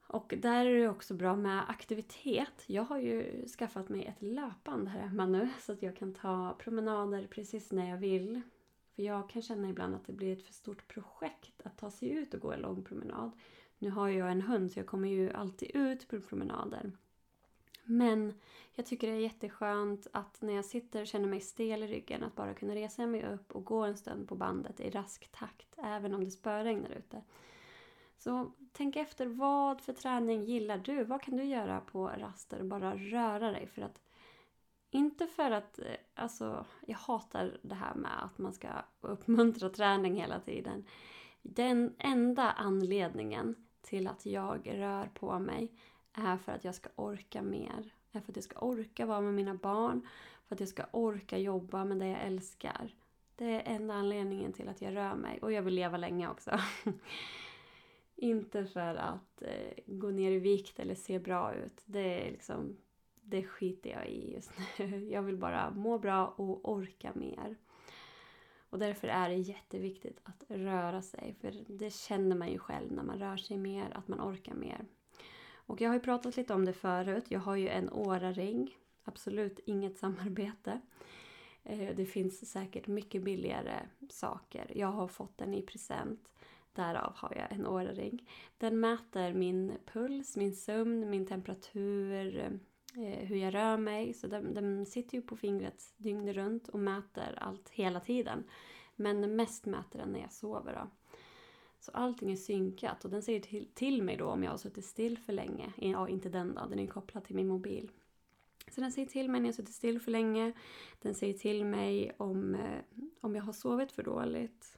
Och 0.07 0.33
där 0.37 0.65
är 0.65 0.79
det 0.79 0.89
också 0.89 1.13
bra 1.13 1.35
med 1.35 1.69
aktivitet. 1.69 2.63
Jag 2.65 2.83
har 2.83 2.97
ju 2.97 3.47
skaffat 3.47 3.89
mig 3.89 4.05
ett 4.05 4.21
löpband 4.21 4.87
här 4.87 4.99
hemma 5.01 5.25
nu 5.25 5.49
så 5.59 5.71
att 5.71 5.81
jag 5.81 5.95
kan 5.95 6.13
ta 6.13 6.55
promenader 6.59 7.27
precis 7.27 7.71
när 7.71 7.89
jag 7.89 7.97
vill. 7.97 8.41
För 8.95 9.03
jag 9.03 9.29
kan 9.29 9.41
känna 9.41 9.69
ibland 9.69 9.95
att 9.95 10.05
det 10.05 10.13
blir 10.13 10.33
ett 10.33 10.43
för 10.43 10.53
stort 10.53 10.87
projekt 10.87 11.61
att 11.63 11.77
ta 11.77 11.91
sig 11.91 12.09
ut 12.09 12.33
och 12.33 12.41
gå 12.41 12.51
en 12.51 12.61
lång 12.61 12.83
promenad. 12.83 13.31
Nu 13.77 13.89
har 13.89 14.09
jag 14.09 14.31
en 14.31 14.41
hund 14.41 14.71
så 14.71 14.79
jag 14.79 14.87
kommer 14.87 15.09
ju 15.09 15.33
alltid 15.33 15.71
ut 15.73 16.07
på 16.07 16.21
promenader. 16.21 16.91
Men 17.89 18.33
jag 18.75 18.85
tycker 18.85 19.07
det 19.07 19.13
är 19.13 19.19
jätteskönt 19.19 20.07
att 20.13 20.41
när 20.41 20.53
jag 20.53 20.65
sitter 20.65 21.01
och 21.01 21.07
känner 21.07 21.27
mig 21.27 21.41
stel 21.41 21.83
i 21.83 21.87
ryggen 21.87 22.23
att 22.23 22.35
bara 22.35 22.53
kunna 22.53 22.75
resa 22.75 23.07
mig 23.07 23.25
upp 23.25 23.51
och 23.51 23.65
gå 23.65 23.83
en 23.83 23.97
stund 23.97 24.27
på 24.27 24.35
bandet 24.35 24.79
i 24.79 24.89
rask 24.89 25.31
takt 25.31 25.75
även 25.77 26.13
om 26.13 26.23
det 26.23 26.31
spöregnar 26.31 26.89
ute. 26.89 27.21
Så 28.17 28.51
tänk 28.71 28.95
efter, 28.95 29.27
vad 29.27 29.81
för 29.81 29.93
träning 29.93 30.43
gillar 30.43 30.77
du? 30.77 31.03
Vad 31.03 31.21
kan 31.21 31.37
du 31.37 31.43
göra 31.43 31.79
på 31.79 32.07
raster? 32.07 32.63
Bara 32.63 32.95
röra 32.95 33.51
dig 33.51 33.67
för 33.67 33.81
att 33.81 34.01
inte 34.91 35.27
för 35.27 35.51
att, 35.51 35.79
eh, 35.79 35.85
alltså, 36.13 36.65
jag 36.87 36.97
hatar 36.97 37.57
det 37.61 37.75
här 37.75 37.95
med 37.95 38.23
att 38.23 38.37
man 38.37 38.53
ska 38.53 38.67
uppmuntra 39.01 39.69
träning 39.79 40.15
hela 40.15 40.39
tiden. 40.39 40.85
Den 41.41 41.95
enda 41.97 42.51
anledningen 42.51 43.55
till 43.81 44.07
att 44.07 44.25
jag 44.25 44.69
rör 44.73 45.09
på 45.13 45.39
mig 45.39 45.71
är 46.19 46.37
för 46.37 46.51
att 46.51 46.63
jag 46.63 46.75
ska 46.75 46.89
orka 46.95 47.41
mer. 47.41 47.93
Är 48.11 48.19
för 48.19 48.31
att 48.31 48.35
jag 48.35 48.43
ska 48.43 48.59
orka 48.59 49.05
vara 49.05 49.21
med 49.21 49.33
mina 49.33 49.55
barn, 49.55 50.07
för 50.47 50.55
att 50.55 50.59
jag 50.59 50.69
ska 50.69 50.83
orka 50.91 51.37
jobba 51.37 51.85
med 51.85 51.97
det 51.97 52.07
jag 52.07 52.21
älskar. 52.21 52.95
Det 53.35 53.45
är 53.45 53.75
enda 53.75 53.93
anledningen 53.93 54.53
till 54.53 54.69
att 54.69 54.81
jag 54.81 54.95
rör 54.95 55.15
mig. 55.15 55.39
Och 55.41 55.51
jag 55.51 55.61
vill 55.61 55.73
leva 55.73 55.97
länge 55.97 56.29
också. 56.29 56.59
Inte 58.15 58.65
för 58.65 58.95
att 58.95 59.41
eh, 59.41 59.83
gå 59.85 60.09
ner 60.09 60.31
i 60.31 60.39
vikt 60.39 60.79
eller 60.79 60.95
se 60.95 61.19
bra 61.19 61.53
ut. 61.53 61.83
Det 61.85 62.27
är 62.27 62.31
liksom 62.31 62.77
det 63.21 63.43
skiter 63.43 63.89
jag 63.89 64.07
i 64.07 64.33
just 64.33 64.51
nu. 64.77 65.05
Jag 65.11 65.21
vill 65.21 65.37
bara 65.37 65.71
må 65.71 65.97
bra 65.97 66.27
och 66.27 66.69
orka 66.69 67.11
mer. 67.15 67.55
Och 68.69 68.79
därför 68.79 69.07
är 69.07 69.29
det 69.29 69.35
jätteviktigt 69.35 70.19
att 70.23 70.43
röra 70.47 71.01
sig. 71.01 71.35
För 71.41 71.53
det 71.67 71.93
känner 71.93 72.35
man 72.35 72.51
ju 72.51 72.59
själv 72.59 72.91
när 72.91 73.03
man 73.03 73.19
rör 73.19 73.37
sig 73.37 73.57
mer, 73.57 73.91
att 73.97 74.07
man 74.07 74.21
orkar 74.21 74.53
mer. 74.53 74.85
Och 75.69 75.81
jag 75.81 75.89
har 75.89 75.93
ju 75.93 75.99
pratat 75.99 76.37
lite 76.37 76.53
om 76.53 76.65
det 76.65 76.73
förut. 76.73 77.25
Jag 77.27 77.39
har 77.39 77.55
ju 77.55 77.67
en 77.67 77.89
Åra-ring. 77.89 78.77
Absolut 79.03 79.59
inget 79.65 79.97
samarbete. 79.97 80.81
Eh, 81.63 81.95
det 81.95 82.05
finns 82.05 82.51
säkert 82.51 82.87
mycket 82.87 83.23
billigare 83.23 83.79
saker. 84.09 84.71
Jag 84.75 84.87
har 84.87 85.07
fått 85.07 85.37
den 85.37 85.53
i 85.53 85.61
present. 85.61 86.29
Därav 86.73 87.13
har 87.15 87.35
jag 87.35 87.51
en 87.51 87.67
Åra-ring. 87.67 88.29
Den 88.57 88.79
mäter 88.79 89.33
min 89.33 89.77
puls, 89.85 90.37
min 90.37 90.55
sömn, 90.55 91.09
min 91.09 91.25
temperatur, 91.25 92.37
eh, 92.95 93.27
hur 93.27 93.37
jag 93.37 93.53
rör 93.53 93.77
mig. 93.77 94.13
Så 94.13 94.27
den, 94.27 94.53
den 94.53 94.85
sitter 94.85 95.15
ju 95.15 95.21
på 95.21 95.35
fingret 95.35 95.93
dygnet 95.97 96.35
runt 96.35 96.67
och 96.67 96.79
mäter 96.79 97.37
allt 97.41 97.69
hela 97.69 97.99
tiden. 97.99 98.43
Men 98.95 99.35
mest 99.35 99.65
mäter 99.65 99.99
den 99.99 100.11
när 100.11 100.19
jag 100.19 100.31
sover. 100.31 100.73
Då. 100.73 100.98
Så 101.79 101.91
allting 101.91 102.31
är 102.31 102.35
synkat 102.35 103.05
och 103.05 103.11
den 103.11 103.21
säger 103.21 103.39
till, 103.39 103.67
till 103.73 104.03
mig 104.03 104.17
då 104.17 104.25
om 104.25 104.43
jag 104.43 104.51
har 104.51 104.57
suttit 104.57 104.85
still 104.85 105.17
för 105.17 105.33
länge. 105.33 105.73
Ja, 105.77 106.09
inte 106.09 106.29
den 106.29 106.55
då, 106.55 106.65
den 106.69 106.79
är 106.79 106.87
kopplad 106.87 107.23
till 107.23 107.35
min 107.35 107.47
mobil. 107.47 107.91
Så 108.71 108.81
den 108.81 108.91
säger 108.91 109.07
till 109.07 109.29
mig 109.29 109.41
när 109.41 109.47
jag 109.47 109.53
har 109.53 109.55
suttit 109.55 109.75
still 109.75 109.99
för 109.99 110.11
länge. 110.11 110.53
Den 111.01 111.15
säger 111.15 111.33
till 111.33 111.65
mig 111.65 112.11
om, 112.17 112.55
eh, 112.55 113.05
om 113.21 113.35
jag 113.35 113.43
har 113.43 113.53
sovit 113.53 113.91
för 113.91 114.03
dåligt. 114.03 114.77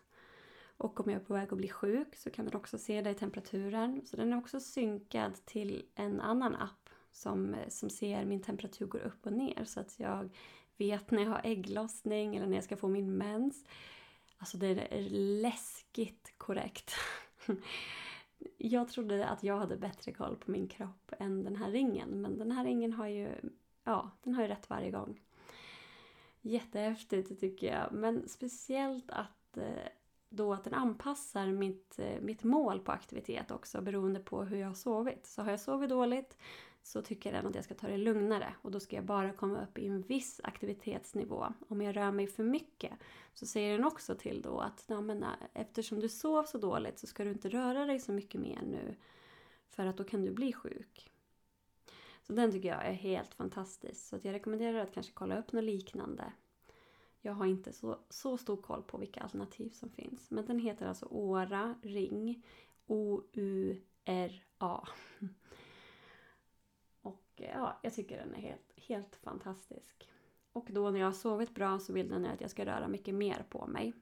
Och 0.78 1.00
om 1.00 1.12
jag 1.12 1.22
är 1.22 1.26
på 1.26 1.34
väg 1.34 1.52
att 1.52 1.58
bli 1.58 1.70
sjuk 1.70 2.16
så 2.16 2.30
kan 2.30 2.46
den 2.46 2.56
också 2.56 2.78
se 2.78 3.02
det 3.02 3.10
i 3.10 3.14
temperaturen. 3.14 4.02
Så 4.06 4.18
den 4.18 4.34
är 4.34 4.38
också 4.38 4.60
synkad 4.60 5.46
till 5.46 5.86
en 5.96 6.22
annan 6.22 6.56
app 6.56 6.90
som, 7.12 7.54
eh, 7.54 7.70
som 7.70 7.90
ser 7.90 8.26
min 8.26 8.42
temperatur 8.42 8.86
går 8.86 9.00
upp 9.00 9.26
och 9.26 9.34
ner 9.34 9.64
så 9.66 9.80
att 9.80 10.00
jag 10.00 10.30
vet 10.78 11.12
när 11.12 11.22
jag 11.24 11.30
har 11.30 11.42
ägglossning 11.44 12.36
eller 12.36 12.48
när 12.48 12.58
jag 12.58 12.64
ska 12.64 12.78
få 12.78 12.88
min 12.88 13.18
mens. 13.18 13.66
Alltså 14.42 14.58
det 14.58 14.68
är 14.68 15.10
läskigt 15.42 16.34
korrekt. 16.38 16.96
Jag 18.58 18.90
trodde 18.90 19.28
att 19.28 19.44
jag 19.44 19.58
hade 19.58 19.78
bättre 19.78 20.12
koll 20.12 20.36
på 20.36 20.52
min 20.52 20.68
kropp 20.68 21.14
än 21.20 21.44
den 21.44 21.56
här 21.56 21.72
ringen 21.72 22.22
men 22.22 22.38
den 22.38 22.52
här 22.52 22.64
ringen 22.64 22.94
har 22.94 23.08
ju, 23.08 23.36
ja, 23.84 24.12
den 24.24 24.34
har 24.34 24.42
ju 24.42 24.48
rätt 24.48 24.70
varje 24.70 24.92
gång. 24.92 25.22
Jättehäftigt 26.42 27.40
tycker 27.40 27.68
jag 27.68 27.92
men 27.92 28.30
speciellt 28.30 29.12
att 29.12 29.58
eh, 29.58 29.88
då 30.30 30.54
att 30.54 30.64
den 30.64 30.74
anpassar 30.74 31.48
mitt, 31.48 32.00
eh, 32.00 32.22
mitt 32.22 32.44
mål 32.44 32.80
på 32.80 32.92
aktivitet 32.92 33.52
också 33.52 33.82
beroende 33.82 34.20
på 34.20 34.44
hur 34.44 34.58
jag 34.58 34.68
har 34.68 34.74
sovit. 34.74 35.26
Så 35.26 35.42
har 35.42 35.52
jag 35.52 35.60
sovit 35.60 35.90
dåligt 35.90 36.38
så 36.84 37.02
tycker 37.02 37.32
den 37.32 37.48
att 37.48 37.56
jag 37.56 37.64
ska 37.64 37.74
ta 37.74 37.88
det 37.88 37.98
lugnare 37.98 38.54
och 38.62 38.72
då 38.72 38.80
ska 38.80 38.96
jag 38.96 39.06
bara 39.06 39.34
komma 39.34 39.64
upp 39.64 39.78
i 39.78 39.88
en 39.88 40.02
viss 40.02 40.42
aktivitetsnivå. 40.44 41.54
Om 41.68 41.82
jag 41.82 41.96
rör 41.96 42.12
mig 42.12 42.28
för 42.28 42.44
mycket 42.44 42.92
så 43.34 43.46
säger 43.46 43.78
den 43.78 43.88
också 43.88 44.16
till 44.16 44.42
då 44.42 44.60
att 44.60 44.86
ja, 44.88 45.02
men, 45.02 45.24
äh, 45.24 45.30
eftersom 45.54 46.00
du 46.00 46.10
sov 46.10 46.44
så 46.44 46.58
dåligt 46.58 47.00
så 47.00 47.08
ska 47.08 47.24
du 47.24 47.32
inte 47.32 47.50
röra 47.50 47.86
dig 47.86 48.00
så 48.00 48.12
mycket 48.12 48.42
mer 48.42 48.62
nu 48.62 48.96
för 49.70 49.86
att 49.86 49.98
då 49.98 50.04
kan 50.04 50.22
du 50.22 50.32
bli 50.32 50.54
sjuk. 50.54 51.12
Så 52.22 52.34
den 52.34 52.52
tycker 52.52 52.70
jag 52.70 52.86
är 52.86 52.94
helt 52.94 53.34
fantastisk. 53.34 54.08
Så 54.08 54.18
jag 54.22 54.34
rekommenderar 54.34 54.80
att 54.80 54.94
kanske 54.94 55.14
kolla 55.14 55.40
upp 55.40 55.52
något 55.52 55.64
liknande. 55.64 56.34
Jag 57.22 57.34
har 57.34 57.46
inte 57.46 57.74
så, 57.74 58.00
så 58.10 58.38
stor 58.38 58.58
koll 58.58 58.84
på 58.84 58.98
vilka 58.98 59.22
alternativ 59.22 59.70
som 59.70 59.90
finns. 59.90 60.32
Men 60.32 60.46
den 60.46 60.60
heter 60.60 60.86
alltså 60.86 61.06
Ora 61.06 61.76
Ring. 61.82 62.44
O-U-R-A 62.88 64.88
ja, 67.48 67.80
jag 67.82 67.94
tycker 67.94 68.18
den 68.18 68.36
är 68.36 68.42
helt, 68.42 68.74
helt 68.76 69.16
fantastisk. 69.16 70.10
Och 70.54 70.68
då 70.72 70.92
när 70.92 71.00
jag 71.00 71.08
har 71.08 71.14
sovit 71.14 71.56
bra 71.56 71.80
så 71.80 71.94
vill 71.94 72.10
den 72.10 72.26
att 72.26 72.42
jag 72.42 72.50
ska 72.50 72.66
röra 72.66 72.88
mycket 72.88 73.16
mer 73.16 73.46
på 73.50 73.68
mig. 73.68 73.94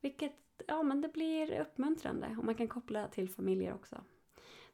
Vilket, 0.00 0.32
ja 0.66 0.82
men 0.82 1.00
det 1.00 1.08
blir 1.08 1.60
uppmuntrande 1.60 2.36
och 2.38 2.44
man 2.44 2.54
kan 2.54 2.68
koppla 2.68 3.08
till 3.08 3.28
familjer 3.28 3.74
också. 3.74 4.04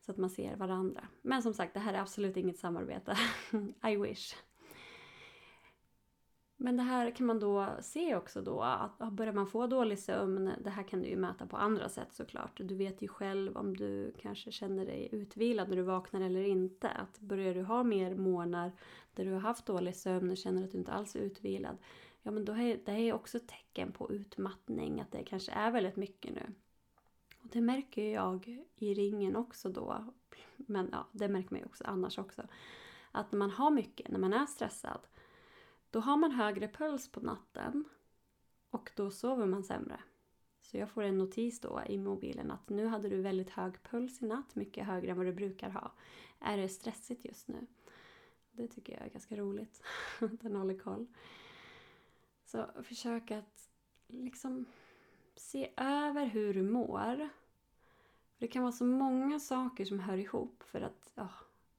Så 0.00 0.10
att 0.10 0.16
man 0.16 0.30
ser 0.30 0.56
varandra. 0.56 1.08
Men 1.22 1.42
som 1.42 1.54
sagt, 1.54 1.74
det 1.74 1.80
här 1.80 1.94
är 1.94 2.00
absolut 2.00 2.36
inget 2.36 2.58
samarbete. 2.58 3.16
I 3.88 3.96
wish. 3.96 4.34
Men 6.64 6.76
det 6.76 6.82
här 6.82 7.10
kan 7.10 7.26
man 7.26 7.40
då 7.40 7.68
se 7.80 8.16
också 8.16 8.42
då 8.42 8.60
att 8.60 9.12
börjar 9.12 9.32
man 9.32 9.46
få 9.46 9.66
dålig 9.66 9.98
sömn, 9.98 10.50
det 10.64 10.70
här 10.70 10.82
kan 10.82 11.02
du 11.02 11.08
ju 11.08 11.16
mäta 11.16 11.46
på 11.46 11.56
andra 11.56 11.88
sätt 11.88 12.12
såklart. 12.12 12.60
Du 12.64 12.74
vet 12.74 13.02
ju 13.02 13.08
själv 13.08 13.56
om 13.56 13.76
du 13.76 14.14
kanske 14.18 14.52
känner 14.52 14.86
dig 14.86 15.08
utvilad 15.12 15.68
när 15.68 15.76
du 15.76 15.82
vaknar 15.82 16.20
eller 16.20 16.42
inte. 16.42 16.88
Att 16.88 17.20
börjar 17.20 17.54
du 17.54 17.62
ha 17.62 17.82
mer 17.82 18.14
månader 18.14 18.72
där 19.14 19.24
du 19.24 19.32
har 19.32 19.40
haft 19.40 19.66
dålig 19.66 19.96
sömn 19.96 20.30
och 20.30 20.36
känner 20.36 20.64
att 20.64 20.72
du 20.72 20.78
inte 20.78 20.92
alls 20.92 21.16
är 21.16 21.20
utvilad. 21.20 21.78
Ja 22.22 22.30
men 22.30 22.44
då 22.44 22.52
är 22.52 22.80
det 22.84 22.92
är 22.92 23.12
också 23.12 23.38
tecken 23.38 23.92
på 23.92 24.12
utmattning, 24.12 25.00
att 25.00 25.12
det 25.12 25.24
kanske 25.24 25.52
är 25.52 25.70
väldigt 25.70 25.96
mycket 25.96 26.34
nu. 26.34 26.54
Och 27.42 27.48
det 27.52 27.60
märker 27.60 28.12
jag 28.12 28.64
i 28.76 28.94
ringen 28.94 29.36
också 29.36 29.68
då. 29.68 30.04
Men 30.56 30.88
ja, 30.92 31.06
det 31.12 31.28
märker 31.28 31.50
man 31.50 31.60
ju 31.60 31.66
också 31.66 31.84
annars 31.86 32.18
också. 32.18 32.42
Att 33.12 33.32
när 33.32 33.38
man 33.38 33.50
har 33.50 33.70
mycket, 33.70 34.10
när 34.10 34.18
man 34.18 34.32
är 34.32 34.46
stressad, 34.46 35.00
då 35.92 36.00
har 36.00 36.16
man 36.16 36.32
högre 36.32 36.68
puls 36.68 37.08
på 37.08 37.20
natten 37.20 37.84
och 38.70 38.90
då 38.96 39.10
sover 39.10 39.46
man 39.46 39.64
sämre. 39.64 40.00
Så 40.60 40.76
jag 40.76 40.90
får 40.90 41.02
en 41.02 41.18
notis 41.18 41.60
då 41.60 41.82
i 41.88 41.98
mobilen 41.98 42.50
att 42.50 42.68
nu 42.68 42.86
hade 42.86 43.08
du 43.08 43.22
väldigt 43.22 43.50
hög 43.50 43.82
puls 43.82 44.22
i 44.22 44.26
natt, 44.26 44.54
mycket 44.54 44.86
högre 44.86 45.10
än 45.10 45.16
vad 45.16 45.26
du 45.26 45.32
brukar 45.32 45.70
ha. 45.70 45.92
Är 46.40 46.56
det 46.56 46.68
stressigt 46.68 47.24
just 47.24 47.48
nu? 47.48 47.66
Det 48.52 48.68
tycker 48.68 48.92
jag 48.92 49.02
är 49.06 49.10
ganska 49.10 49.36
roligt, 49.36 49.82
att 50.20 50.40
den 50.40 50.56
håller 50.56 50.78
koll. 50.78 51.06
Så 52.44 52.66
försök 52.82 53.30
att 53.30 53.70
liksom 54.06 54.64
se 55.34 55.72
över 55.76 56.26
hur 56.26 56.54
du 56.54 56.62
mår. 56.62 57.28
det 58.38 58.48
kan 58.48 58.62
vara 58.62 58.72
så 58.72 58.84
många 58.84 59.40
saker 59.40 59.84
som 59.84 60.00
hör 60.00 60.16
ihop 60.16 60.62
för 60.62 60.80
att 60.80 61.12
oh, 61.16 61.34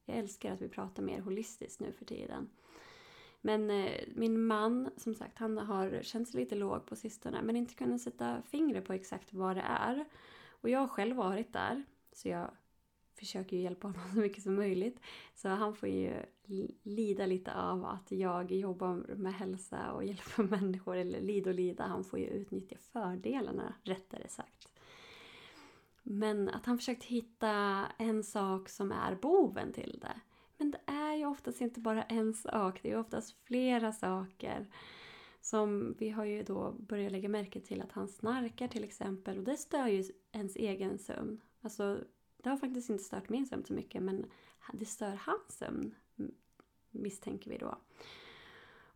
jag 0.05 0.17
älskar 0.17 0.51
att 0.51 0.62
vi 0.62 0.70
pratar 0.70 1.03
mer 1.03 1.20
holistiskt 1.20 1.79
nu 1.79 1.91
för 1.91 2.05
tiden. 2.05 2.50
Men 3.45 3.69
eh, 3.69 4.01
min 4.15 4.45
man, 4.45 4.89
som 4.97 5.15
sagt, 5.15 5.38
han 5.38 5.57
har 5.57 6.01
känt 6.03 6.29
sig 6.29 6.39
lite 6.39 6.55
låg 6.55 6.85
på 6.85 6.95
sistone 6.95 7.41
men 7.41 7.55
inte 7.55 7.73
kunnat 7.73 8.01
sätta 8.01 8.41
fingret 8.41 8.85
på 8.85 8.93
exakt 8.93 9.33
vad 9.33 9.55
det 9.55 9.62
är. 9.62 10.05
Och 10.50 10.69
jag 10.69 10.79
har 10.79 10.88
själv 10.88 11.15
varit 11.15 11.53
där, 11.53 11.83
så 12.12 12.29
jag 12.29 12.51
försöker 13.19 13.57
ju 13.57 13.63
hjälpa 13.63 13.88
honom 13.88 14.01
så 14.13 14.19
mycket 14.19 14.43
som 14.43 14.55
möjligt. 14.55 15.00
Så 15.35 15.50
han 15.50 15.75
får 15.75 15.89
ju 15.89 16.13
lida 16.83 17.25
lite 17.25 17.53
av 17.53 17.85
att 17.85 18.12
jag 18.12 18.51
jobbar 18.51 19.15
med 19.15 19.33
hälsa 19.33 19.91
och 19.91 20.03
hjälper 20.05 20.43
människor, 20.43 20.95
eller 20.95 21.21
lida 21.21 21.50
och 21.50 21.55
lida. 21.55 21.83
Han 21.83 22.03
får 22.03 22.19
ju 22.19 22.25
utnyttja 22.25 22.77
fördelarna, 22.77 23.73
rättare 23.83 24.27
sagt. 24.27 24.67
Men 26.03 26.50
att 26.50 26.65
han 26.65 26.77
försökt 26.77 27.03
hitta 27.03 27.85
en 27.97 28.23
sak 28.23 28.69
som 28.69 28.91
är 28.91 29.15
boven 29.15 29.73
till 29.73 30.00
det. 30.01 30.21
Men 30.63 30.72
det 30.72 30.82
är 30.86 31.15
ju 31.15 31.25
oftast 31.25 31.62
inte 31.62 31.79
bara 31.79 32.03
en 32.03 32.34
sak, 32.34 32.79
det 32.84 32.91
är 32.91 33.00
oftast 33.00 33.36
flera 33.43 33.91
saker. 33.91 34.67
Som 35.41 35.96
vi 36.00 36.10
har 36.10 36.25
ju 36.25 36.43
då 36.43 36.72
börjat 36.72 37.12
lägga 37.12 37.29
märke 37.29 37.62
till 37.62 37.82
att 37.82 37.91
han 37.91 38.08
snarkar 38.08 38.67
till 38.67 38.84
exempel 38.84 39.38
och 39.38 39.43
det 39.43 39.58
stör 39.58 39.88
ju 39.88 40.03
ens 40.32 40.55
egen 40.55 40.98
sömn. 40.98 41.41
Alltså, 41.62 42.00
det 42.43 42.50
har 42.50 42.58
faktiskt 42.58 42.89
inte 42.89 43.03
stört 43.03 43.29
min 43.29 43.46
sömn 43.46 43.65
så 43.65 43.74
mycket 43.74 44.03
men 44.03 44.25
det 44.74 44.86
stör 44.86 45.20
hans 45.25 45.58
sömn 45.58 45.96
misstänker 46.91 47.50
vi 47.50 47.58
då. 47.58 47.77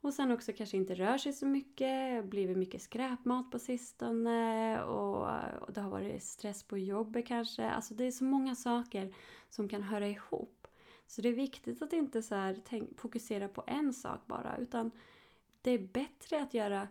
Och 0.01 0.13
sen 0.13 0.31
också 0.31 0.53
kanske 0.53 0.77
inte 0.77 0.95
rör 0.95 1.17
sig 1.17 1.33
så 1.33 1.45
mycket, 1.45 2.25
blivit 2.25 2.57
mycket 2.57 2.81
skräpmat 2.81 3.51
på 3.51 3.59
sistone 3.59 4.83
och, 4.83 5.21
och 5.61 5.73
det 5.73 5.81
har 5.81 5.89
varit 5.89 6.23
stress 6.23 6.63
på 6.63 6.77
jobbet 6.77 7.27
kanske. 7.27 7.69
Alltså 7.69 7.93
det 7.93 8.05
är 8.05 8.11
så 8.11 8.23
många 8.23 8.55
saker 8.55 9.13
som 9.49 9.69
kan 9.69 9.83
höra 9.83 10.07
ihop. 10.07 10.56
Så 11.07 11.21
det 11.21 11.29
är 11.29 11.33
viktigt 11.33 11.81
att 11.81 11.93
inte 11.93 12.21
så 12.21 12.35
här, 12.35 12.61
tänk, 12.65 12.99
fokusera 12.99 13.47
på 13.47 13.63
en 13.67 13.93
sak 13.93 14.21
bara 14.27 14.57
utan 14.57 14.91
det 15.61 15.71
är 15.71 15.87
bättre 15.87 16.41
att 16.41 16.53
göra 16.53 16.87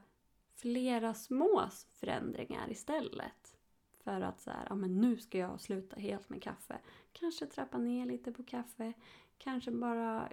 flera 0.55 1.15
små 1.15 1.69
förändringar 1.91 2.71
istället. 2.71 3.57
För 4.05 4.21
att 4.21 4.41
så 4.41 4.51
här, 4.51 4.67
ja 4.69 4.75
men 4.75 5.01
nu 5.01 5.17
ska 5.17 5.39
jag 5.39 5.61
sluta 5.61 5.97
helt 5.97 6.29
med 6.29 6.43
kaffe. 6.43 6.79
Kanske 7.13 7.47
trappa 7.47 7.79
ner 7.79 8.07
lite 8.07 8.33
på 8.33 8.43
kaffe. 8.43 8.93
Kanske 9.39 9.71
bara 9.71 10.33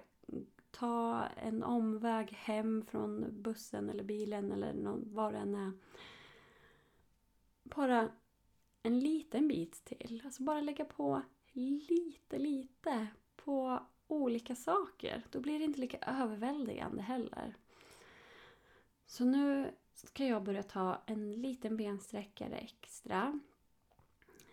ta 0.70 1.24
en 1.36 1.62
omväg 1.62 2.30
hem 2.30 2.84
från 2.86 3.42
bussen 3.42 3.90
eller 3.90 4.04
bilen 4.04 4.52
eller 4.52 4.72
någon, 4.72 5.14
vad 5.14 5.32
det 5.32 5.38
än 5.38 5.54
är. 5.54 5.72
Bara 7.62 8.08
en 8.82 9.00
liten 9.00 9.48
bit 9.48 9.84
till. 9.84 10.22
Alltså 10.24 10.42
bara 10.42 10.60
lägga 10.60 10.84
på 10.84 11.22
lite, 11.52 12.38
lite 12.38 13.08
på 13.44 13.82
olika 14.06 14.54
saker. 14.54 15.22
Då 15.30 15.40
blir 15.40 15.58
det 15.58 15.64
inte 15.64 15.80
lika 15.80 15.98
överväldigande 15.98 17.02
heller. 17.02 17.54
Så 19.06 19.24
nu 19.24 19.70
ska 19.94 20.26
jag 20.26 20.42
börja 20.42 20.62
ta 20.62 21.02
en 21.06 21.32
liten 21.32 21.76
bensträckare 21.76 22.56
extra. 22.56 23.40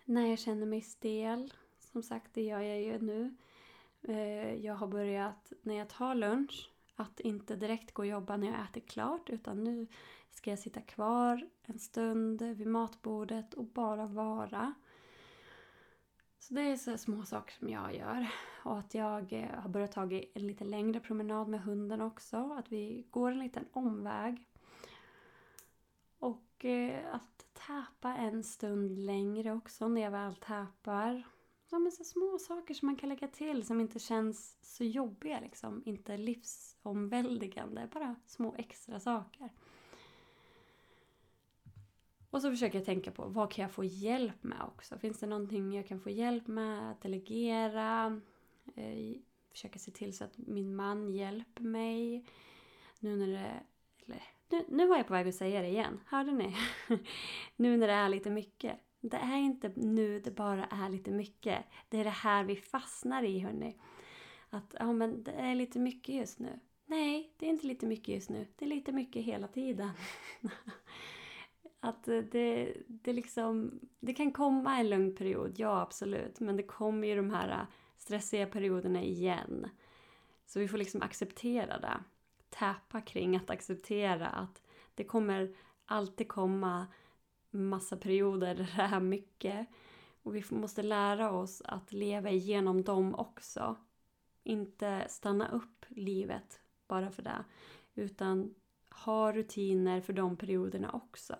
När 0.04 0.26
jag 0.26 0.38
känner 0.38 0.66
mig 0.66 0.80
stel. 0.80 1.52
Som 1.80 2.02
sagt, 2.02 2.34
det 2.34 2.42
gör 2.42 2.60
jag 2.60 2.82
ju 2.82 2.98
nu. 2.98 3.34
Eh, 4.02 4.54
jag 4.54 4.74
har 4.74 4.86
börjat, 4.86 5.52
när 5.62 5.74
jag 5.74 5.88
tar 5.88 6.14
lunch, 6.14 6.70
att 6.96 7.20
inte 7.20 7.56
direkt 7.56 7.92
gå 7.92 8.02
och 8.02 8.06
jobba 8.06 8.36
när 8.36 8.46
jag 8.46 8.60
ätit 8.64 8.90
klart. 8.90 9.30
Utan 9.30 9.64
nu 9.64 9.86
ska 10.30 10.50
jag 10.50 10.58
sitta 10.58 10.80
kvar 10.80 11.48
en 11.62 11.78
stund 11.78 12.42
vid 12.42 12.66
matbordet 12.66 13.54
och 13.54 13.64
bara 13.64 14.06
vara. 14.06 14.74
Så 16.42 16.54
det 16.54 16.60
är 16.60 16.76
så 16.76 16.98
små 16.98 17.24
saker 17.24 17.54
som 17.54 17.68
jag 17.68 17.96
gör. 17.96 18.26
Och 18.64 18.78
att 18.78 18.94
jag 18.94 19.32
eh, 19.32 19.60
har 19.60 19.68
börjat 19.68 19.92
ta 19.92 20.02
en 20.02 20.46
lite 20.46 20.64
längre 20.64 21.00
promenad 21.00 21.48
med 21.48 21.62
hunden 21.62 22.00
också. 22.00 22.52
Att 22.52 22.72
vi 22.72 23.06
går 23.10 23.30
en 23.30 23.38
liten 23.38 23.64
omväg. 23.72 24.48
Och 26.18 26.64
eh, 26.64 27.14
att 27.14 27.46
täpa 27.52 28.16
en 28.16 28.44
stund 28.44 28.98
längre 28.98 29.52
också 29.52 29.88
när 29.88 30.02
jag 30.02 30.10
väl 30.10 30.34
täpar. 30.34 31.22
Ja, 31.70 31.78
men 31.78 31.92
så 31.92 32.04
små 32.04 32.38
saker 32.38 32.74
som 32.74 32.86
man 32.86 32.96
kan 32.96 33.08
lägga 33.08 33.28
till 33.28 33.66
som 33.66 33.80
inte 33.80 33.98
känns 33.98 34.56
så 34.76 34.84
jobbiga 34.84 35.40
liksom. 35.40 35.82
Inte 35.86 36.16
livsomväldigande. 36.16 37.88
Bara 37.92 38.16
små 38.26 38.54
extra 38.58 39.00
saker. 39.00 39.50
Och 42.32 42.42
så 42.42 42.50
försöker 42.50 42.78
jag 42.78 42.86
tänka 42.86 43.10
på 43.10 43.28
vad 43.28 43.50
kan 43.52 43.62
jag 43.62 43.72
få 43.72 43.84
hjälp 43.84 44.42
med 44.42 44.62
också? 44.62 44.98
Finns 44.98 45.20
det 45.20 45.26
någonting 45.26 45.72
jag 45.72 45.86
kan 45.86 46.00
få 46.00 46.10
hjälp 46.10 46.46
med? 46.46 46.90
Att 46.90 47.00
delegera? 47.00 48.20
Eh, 48.74 49.16
försöka 49.50 49.78
se 49.78 49.90
till 49.90 50.16
så 50.16 50.24
att 50.24 50.38
min 50.38 50.76
man 50.76 51.14
hjälper 51.14 51.62
mig. 51.62 52.24
Nu 53.00 53.16
när 53.16 53.26
det... 53.26 53.60
Eller, 54.06 54.22
nu, 54.48 54.64
nu 54.68 54.86
var 54.86 54.96
jag 54.96 55.06
på 55.06 55.12
väg 55.12 55.28
att 55.28 55.34
säga 55.34 55.62
det 55.62 55.68
igen. 55.68 56.00
Hörde 56.06 56.32
ni? 56.32 56.56
nu 57.56 57.76
när 57.76 57.86
det 57.86 57.92
är 57.92 58.08
lite 58.08 58.30
mycket. 58.30 58.78
Det 59.00 59.16
är 59.16 59.38
inte 59.38 59.72
nu 59.76 60.20
det 60.20 60.30
bara 60.30 60.64
är 60.64 60.88
lite 60.88 61.10
mycket. 61.10 61.64
Det 61.88 61.98
är 61.98 62.04
det 62.04 62.10
här 62.10 62.44
vi 62.44 62.56
fastnar 62.56 63.22
i 63.22 63.38
hörni. 63.38 63.76
Att 64.50 64.74
ja, 64.78 64.92
men 64.92 65.24
det 65.24 65.32
är 65.32 65.54
lite 65.54 65.78
mycket 65.78 66.14
just 66.14 66.38
nu. 66.38 66.60
Nej, 66.86 67.34
det 67.38 67.46
är 67.46 67.50
inte 67.50 67.66
lite 67.66 67.86
mycket 67.86 68.14
just 68.14 68.30
nu. 68.30 68.46
Det 68.56 68.64
är 68.64 68.68
lite 68.68 68.92
mycket 68.92 69.24
hela 69.24 69.48
tiden. 69.48 69.90
Att 71.84 72.08
eh, 72.08 72.18
det, 72.18 72.76
det, 72.86 73.12
liksom, 73.12 73.80
det 74.00 74.14
kan 74.14 74.32
komma 74.32 74.78
en 74.78 74.90
lugn 74.90 75.14
period, 75.14 75.58
ja 75.58 75.80
absolut. 75.80 76.40
Men 76.40 76.56
det 76.56 76.62
kommer 76.62 77.08
ju 77.08 77.16
de 77.16 77.30
här 77.30 77.48
eh, 77.48 77.66
stressiga 77.98 78.46
perioderna 78.46 79.02
igen. 79.02 79.68
Så 80.46 80.60
vi 80.60 80.68
får 80.68 80.78
liksom 80.78 81.02
acceptera 81.02 81.78
det. 81.78 82.04
Täpa 82.50 83.00
kring 83.00 83.36
att 83.36 83.50
acceptera 83.50 84.26
att 84.26 84.62
det 84.94 85.04
kommer 85.04 85.54
alltid 85.86 86.28
komma 86.28 86.86
massa 87.50 87.96
perioder 87.96 88.54
där 88.54 88.72
det 88.76 88.82
är 88.96 89.00
mycket. 89.00 89.68
Och 90.22 90.36
vi 90.36 90.44
måste 90.50 90.82
lära 90.82 91.32
oss 91.32 91.62
att 91.64 91.92
leva 91.92 92.30
igenom 92.30 92.82
dem 92.82 93.14
också. 93.14 93.76
Inte 94.42 95.04
stanna 95.08 95.48
upp 95.48 95.86
livet 95.88 96.60
bara 96.88 97.10
för 97.10 97.22
det. 97.22 97.44
Utan 97.94 98.54
ha 98.90 99.32
rutiner 99.32 100.00
för 100.00 100.12
de 100.12 100.36
perioderna 100.36 100.92
också. 100.92 101.36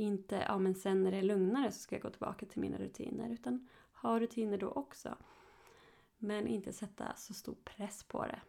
Inte, 0.00 0.44
ja 0.48 0.58
men 0.58 0.74
sen 0.74 1.02
när 1.02 1.10
det 1.10 1.16
är 1.16 1.22
lugnare 1.22 1.72
så 1.72 1.78
ska 1.78 1.94
jag 1.94 2.02
gå 2.02 2.10
tillbaka 2.10 2.46
till 2.46 2.60
mina 2.60 2.78
rutiner. 2.78 3.30
Utan 3.30 3.68
ha 3.92 4.20
rutiner 4.20 4.58
då 4.58 4.68
också. 4.70 5.16
Men 6.18 6.46
inte 6.46 6.72
sätta 6.72 7.14
så 7.16 7.34
stor 7.34 7.56
press 7.64 8.04
på 8.04 8.26
det. 8.26 8.40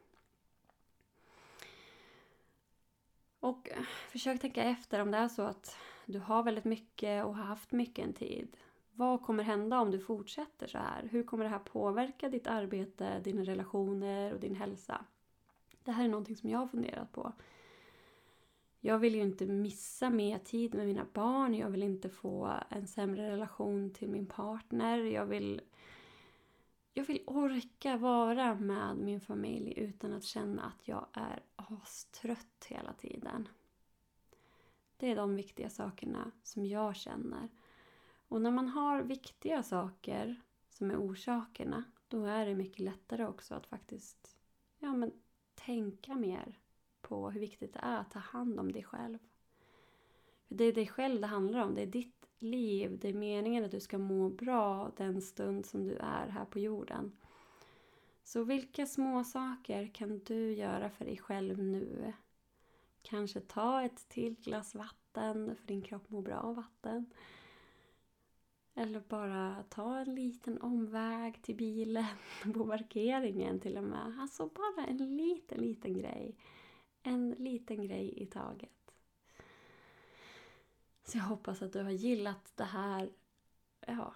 Och 3.39 3.69
eh, 3.69 3.83
försök 4.09 4.41
tänka 4.41 4.63
efter 4.63 4.99
om 4.99 5.11
det 5.11 5.17
är 5.17 5.27
så 5.27 5.41
att 5.41 5.77
du 6.05 6.19
har 6.19 6.43
väldigt 6.43 6.65
mycket 6.65 7.25
och 7.25 7.35
har 7.35 7.43
haft 7.43 7.71
mycket 7.71 8.05
en 8.05 8.13
tid. 8.13 8.57
Vad 8.91 9.21
kommer 9.21 9.43
hända 9.43 9.79
om 9.79 9.91
du 9.91 9.99
fortsätter 9.99 10.67
så 10.67 10.77
här? 10.77 11.07
Hur 11.11 11.23
kommer 11.23 11.43
det 11.43 11.49
här 11.49 11.59
påverka 11.59 12.29
ditt 12.29 12.47
arbete, 12.47 13.19
dina 13.19 13.43
relationer 13.43 14.33
och 14.33 14.39
din 14.39 14.55
hälsa? 14.55 15.05
Det 15.83 15.91
här 15.91 16.03
är 16.03 16.09
någonting 16.09 16.35
som 16.35 16.49
jag 16.49 16.59
har 16.59 16.67
funderat 16.67 17.11
på. 17.11 17.33
Jag 18.83 18.99
vill 18.99 19.15
ju 19.15 19.21
inte 19.21 19.45
missa 19.45 20.09
mer 20.09 20.39
tid 20.39 20.75
med 20.75 20.87
mina 20.87 21.05
barn. 21.13 21.53
Jag 21.53 21.69
vill 21.69 21.83
inte 21.83 22.09
få 22.09 22.59
en 22.69 22.87
sämre 22.87 23.31
relation 23.31 23.93
till 23.93 24.09
min 24.09 24.25
partner. 24.25 24.97
Jag 24.97 25.25
vill 25.25 25.61
jag 26.93 27.05
vill 27.05 27.23
orka 27.27 27.97
vara 27.97 28.55
med 28.55 28.97
min 28.97 29.21
familj 29.21 29.73
utan 29.77 30.13
att 30.13 30.23
känna 30.23 30.63
att 30.63 30.87
jag 30.87 31.07
är 31.13 31.43
astrött 31.55 32.65
hela 32.67 32.93
tiden. 32.93 33.47
Det 34.97 35.11
är 35.11 35.15
de 35.15 35.35
viktiga 35.35 35.69
sakerna 35.69 36.31
som 36.43 36.65
jag 36.65 36.95
känner. 36.95 37.49
Och 38.27 38.41
när 38.41 38.51
man 38.51 38.67
har 38.67 39.01
viktiga 39.01 39.63
saker 39.63 40.41
som 40.69 40.91
är 40.91 40.97
orsakerna, 40.97 41.83
då 42.07 42.25
är 42.25 42.45
det 42.45 42.55
mycket 42.55 42.79
lättare 42.79 43.25
också 43.25 43.55
att 43.55 43.67
faktiskt 43.67 44.37
ja, 44.79 44.93
men, 44.93 45.11
tänka 45.55 46.15
mer 46.15 46.59
på 47.01 47.29
hur 47.29 47.39
viktigt 47.39 47.73
det 47.73 47.79
är 47.79 47.97
att 47.97 48.11
ta 48.11 48.19
hand 48.19 48.59
om 48.59 48.71
dig 48.71 48.83
själv. 48.83 49.17
För 50.47 50.55
Det 50.55 50.63
är 50.63 50.73
dig 50.73 50.87
själv 50.87 51.21
det 51.21 51.27
handlar 51.27 51.59
om. 51.59 51.75
Det 51.75 51.81
är 51.81 51.87
ditt 51.87 52.27
liv. 52.39 52.99
Det 53.01 53.09
är 53.09 53.13
meningen 53.13 53.65
att 53.65 53.71
du 53.71 53.79
ska 53.79 53.97
må 53.97 54.29
bra 54.29 54.91
den 54.97 55.21
stund 55.21 55.65
som 55.65 55.87
du 55.87 55.95
är 55.95 56.27
här 56.27 56.45
på 56.45 56.59
jorden. 56.59 57.11
Så 58.23 58.43
vilka 58.43 58.85
små 58.85 59.23
saker 59.23 59.87
kan 59.93 60.19
du 60.19 60.53
göra 60.53 60.89
för 60.89 61.05
dig 61.05 61.17
själv 61.17 61.63
nu? 61.63 62.13
Kanske 63.01 63.39
ta 63.39 63.81
ett 63.81 64.09
till 64.09 64.35
glas 64.35 64.75
vatten, 64.75 65.55
för 65.55 65.67
din 65.67 65.81
kropp 65.81 66.09
mår 66.09 66.21
bra 66.21 66.37
av 66.37 66.55
vatten. 66.55 67.05
Eller 68.73 68.99
bara 68.99 69.63
ta 69.69 69.97
en 69.97 70.15
liten 70.15 70.61
omväg 70.61 71.41
till 71.41 71.55
bilen 71.55 72.05
på 72.53 72.65
parkeringen 72.65 73.59
till 73.59 73.77
och 73.77 73.83
med. 73.83 74.17
Alltså 74.19 74.47
bara 74.47 74.85
en 74.85 75.17
liten, 75.17 75.61
liten 75.61 75.93
grej. 75.93 76.35
En 77.03 77.31
liten 77.31 77.87
grej 77.87 78.21
i 78.21 78.25
taget. 78.25 78.93
Så 81.03 81.17
jag 81.17 81.23
hoppas 81.23 81.61
att 81.61 81.73
du 81.73 81.83
har 81.83 81.91
gillat 81.91 82.51
det 82.55 82.63
här 82.63 83.09
ja, 83.87 84.13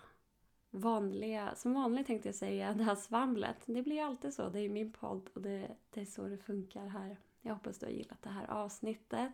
vanliga, 0.70 1.56
som 1.56 1.74
vanligt 1.74 2.08
tänkte 2.08 2.28
jag 2.28 2.36
säga, 2.36 2.74
det 2.74 2.84
här 2.84 2.96
svamlet. 2.96 3.58
Det 3.66 3.82
blir 3.82 4.04
alltid 4.04 4.34
så, 4.34 4.50
det 4.50 4.60
är 4.60 4.70
min 4.70 4.92
podd 4.92 5.30
och 5.34 5.42
det, 5.42 5.76
det 5.90 6.02
är 6.02 6.06
så 6.06 6.28
det 6.28 6.38
funkar 6.38 6.88
här. 6.88 7.18
Jag 7.42 7.54
hoppas 7.54 7.80
du 7.80 7.86
har 7.86 7.94
gillat 7.94 8.22
det 8.22 8.30
här 8.30 8.48
avsnittet. 8.48 9.34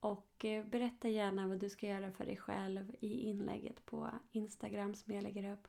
Och 0.00 0.44
eh, 0.44 0.64
berätta 0.64 1.08
gärna 1.08 1.48
vad 1.48 1.58
du 1.58 1.70
ska 1.70 1.86
göra 1.86 2.12
för 2.12 2.26
dig 2.26 2.36
själv 2.36 2.94
i 3.00 3.20
inlägget 3.20 3.86
på 3.86 4.10
Instagram 4.32 4.94
som 4.94 5.14
jag 5.14 5.22
lägger 5.22 5.52
upp. 5.52 5.68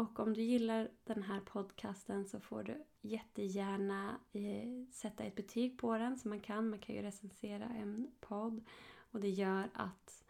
Och 0.00 0.20
om 0.20 0.34
du 0.34 0.42
gillar 0.42 0.90
den 1.04 1.22
här 1.22 1.40
podcasten 1.40 2.26
så 2.26 2.40
får 2.40 2.62
du 2.62 2.84
jättegärna 3.00 4.20
eh, 4.32 4.92
sätta 4.92 5.24
ett 5.24 5.34
betyg 5.34 5.78
på 5.78 5.98
den 5.98 6.18
som 6.18 6.28
man 6.28 6.40
kan. 6.40 6.70
Man 6.70 6.78
kan 6.78 6.94
ju 6.94 7.02
recensera 7.02 7.64
en 7.64 8.10
podd 8.20 8.64
och 9.10 9.20
det 9.20 9.28
gör 9.28 9.70
att 9.74 10.24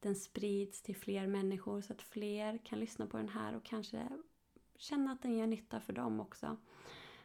den 0.00 0.16
sprids 0.16 0.82
till 0.82 0.96
fler 0.96 1.26
människor 1.26 1.80
så 1.80 1.92
att 1.92 2.02
fler 2.02 2.58
kan 2.58 2.80
lyssna 2.80 3.06
på 3.06 3.16
den 3.16 3.28
här 3.28 3.56
och 3.56 3.64
kanske 3.64 4.08
känna 4.76 5.12
att 5.12 5.22
den 5.22 5.36
gör 5.36 5.46
nytta 5.46 5.80
för 5.80 5.92
dem 5.92 6.20
också. 6.20 6.56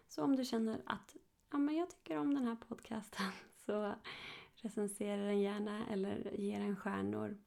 Så 0.07 0.23
om 0.23 0.35
du 0.35 0.45
känner 0.45 0.81
att 0.85 1.15
ja, 1.51 1.57
men 1.57 1.75
jag 1.75 1.89
tycker 1.89 2.17
om 2.17 2.33
den 2.33 2.47
här 2.47 2.57
podcasten 2.67 3.31
så 3.65 3.95
recensera 4.53 5.21
den 5.21 5.41
gärna 5.41 5.87
eller 5.87 6.31
ge 6.37 6.59
den 6.59 6.75
stjärnor. 6.75 7.37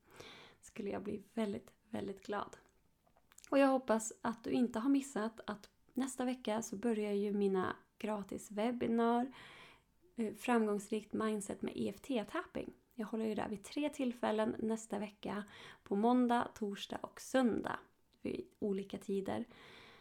skulle 0.61 0.91
jag 0.91 1.03
bli 1.03 1.23
väldigt, 1.35 1.71
väldigt 1.91 2.27
glad. 2.27 2.57
Och 3.55 3.61
jag 3.61 3.69
hoppas 3.69 4.13
att 4.23 4.45
du 4.45 4.51
inte 4.51 4.79
har 4.79 4.91
missat 4.91 5.41
att 5.47 5.69
nästa 5.93 6.25
vecka 6.25 6.63
så 6.63 6.77
börjar 6.77 7.13
ju 7.13 7.33
mina 7.33 7.77
gratis 7.99 8.51
webbinar 8.51 9.33
eh, 10.17 10.35
Framgångsrikt 10.35 11.13
mindset 11.13 11.63
med 11.63 11.73
EFT-tapping. 11.77 12.73
Jag 12.95 13.07
håller 13.07 13.25
ju 13.25 13.35
där 13.35 13.49
vid 13.49 13.65
tre 13.65 13.89
tillfällen 13.89 14.57
nästa 14.59 14.99
vecka. 14.99 15.45
På 15.83 15.97
måndag, 15.97 16.49
torsdag 16.55 16.99
och 17.03 17.21
söndag. 17.21 17.79
Vid 18.23 18.47
olika 18.59 18.99
tider. 18.99 19.45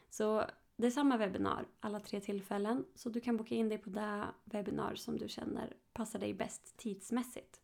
Så 0.10 0.46
det 0.76 0.88
är 0.88 0.92
samma 0.92 1.18
webbinar 1.18 1.66
alla 1.80 2.00
tre 2.00 2.20
tillfällen. 2.20 2.86
Så 2.96 3.10
du 3.10 3.20
kan 3.20 3.38
boka 3.38 3.56
in 3.56 3.70
dig 3.70 3.78
på 3.78 3.90
det 3.90 4.28
webbinar 4.44 4.96
som 4.96 5.18
du 5.18 5.30
känner 5.30 5.74
passar 5.94 6.20
dig 6.20 6.34
bäst 6.34 6.78
tidsmässigt. 6.78 7.63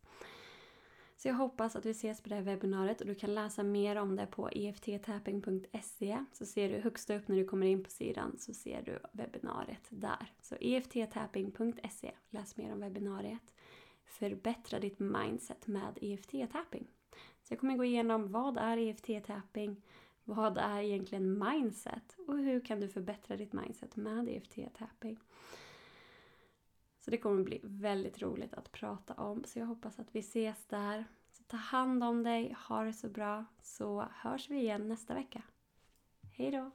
Så 1.22 1.28
jag 1.28 1.34
hoppas 1.34 1.76
att 1.76 1.86
vi 1.86 1.90
ses 1.90 2.22
på 2.22 2.28
det 2.28 2.34
här 2.34 2.42
webbinariet 2.42 3.00
och 3.00 3.06
du 3.06 3.14
kan 3.14 3.34
läsa 3.34 3.62
mer 3.62 3.96
om 3.96 4.16
det 4.16 4.26
på 4.26 4.48
efttapping.se. 4.48 6.24
Så 6.32 6.46
ser 6.46 6.68
du 6.68 6.80
högst 6.80 7.10
upp 7.10 7.28
när 7.28 7.36
du 7.36 7.44
kommer 7.44 7.66
in 7.66 7.84
på 7.84 7.90
sidan 7.90 8.36
så 8.38 8.54
ser 8.54 8.82
du 8.82 8.98
webbinariet 9.12 9.86
där. 9.88 10.32
Så 10.40 10.54
efttapping.se. 10.54 12.10
Läs 12.30 12.56
mer 12.56 12.72
om 12.72 12.80
webbinariet. 12.80 13.54
Förbättra 14.04 14.80
ditt 14.80 14.98
mindset 14.98 15.66
med 15.66 15.98
EFT-tapping. 16.00 16.86
Så 17.42 17.52
jag 17.52 17.60
kommer 17.60 17.76
gå 17.76 17.84
igenom 17.84 18.32
vad 18.32 18.56
är 18.56 18.76
EFT-tapping? 18.76 19.76
Vad 20.24 20.58
är 20.58 20.82
egentligen 20.82 21.38
mindset? 21.38 22.16
Och 22.26 22.38
hur 22.38 22.60
kan 22.60 22.80
du 22.80 22.88
förbättra 22.88 23.36
ditt 23.36 23.52
mindset 23.52 23.96
med 23.96 24.28
EFT-tapping? 24.28 25.16
Så 27.10 27.12
det 27.12 27.22
kommer 27.22 27.42
bli 27.42 27.60
väldigt 27.62 28.22
roligt 28.22 28.54
att 28.54 28.72
prata 28.72 29.14
om. 29.14 29.44
Så 29.44 29.58
jag 29.58 29.66
hoppas 29.66 29.98
att 29.98 30.14
vi 30.14 30.20
ses 30.20 30.66
där. 30.66 31.04
Så 31.32 31.42
ta 31.42 31.56
hand 31.56 32.04
om 32.04 32.22
dig, 32.22 32.56
ha 32.68 32.84
det 32.84 32.92
så 32.92 33.08
bra, 33.08 33.44
så 33.62 34.08
hörs 34.12 34.50
vi 34.50 34.56
igen 34.56 34.88
nästa 34.88 35.14
vecka. 35.14 35.42
Hej 36.32 36.50
då! 36.50 36.70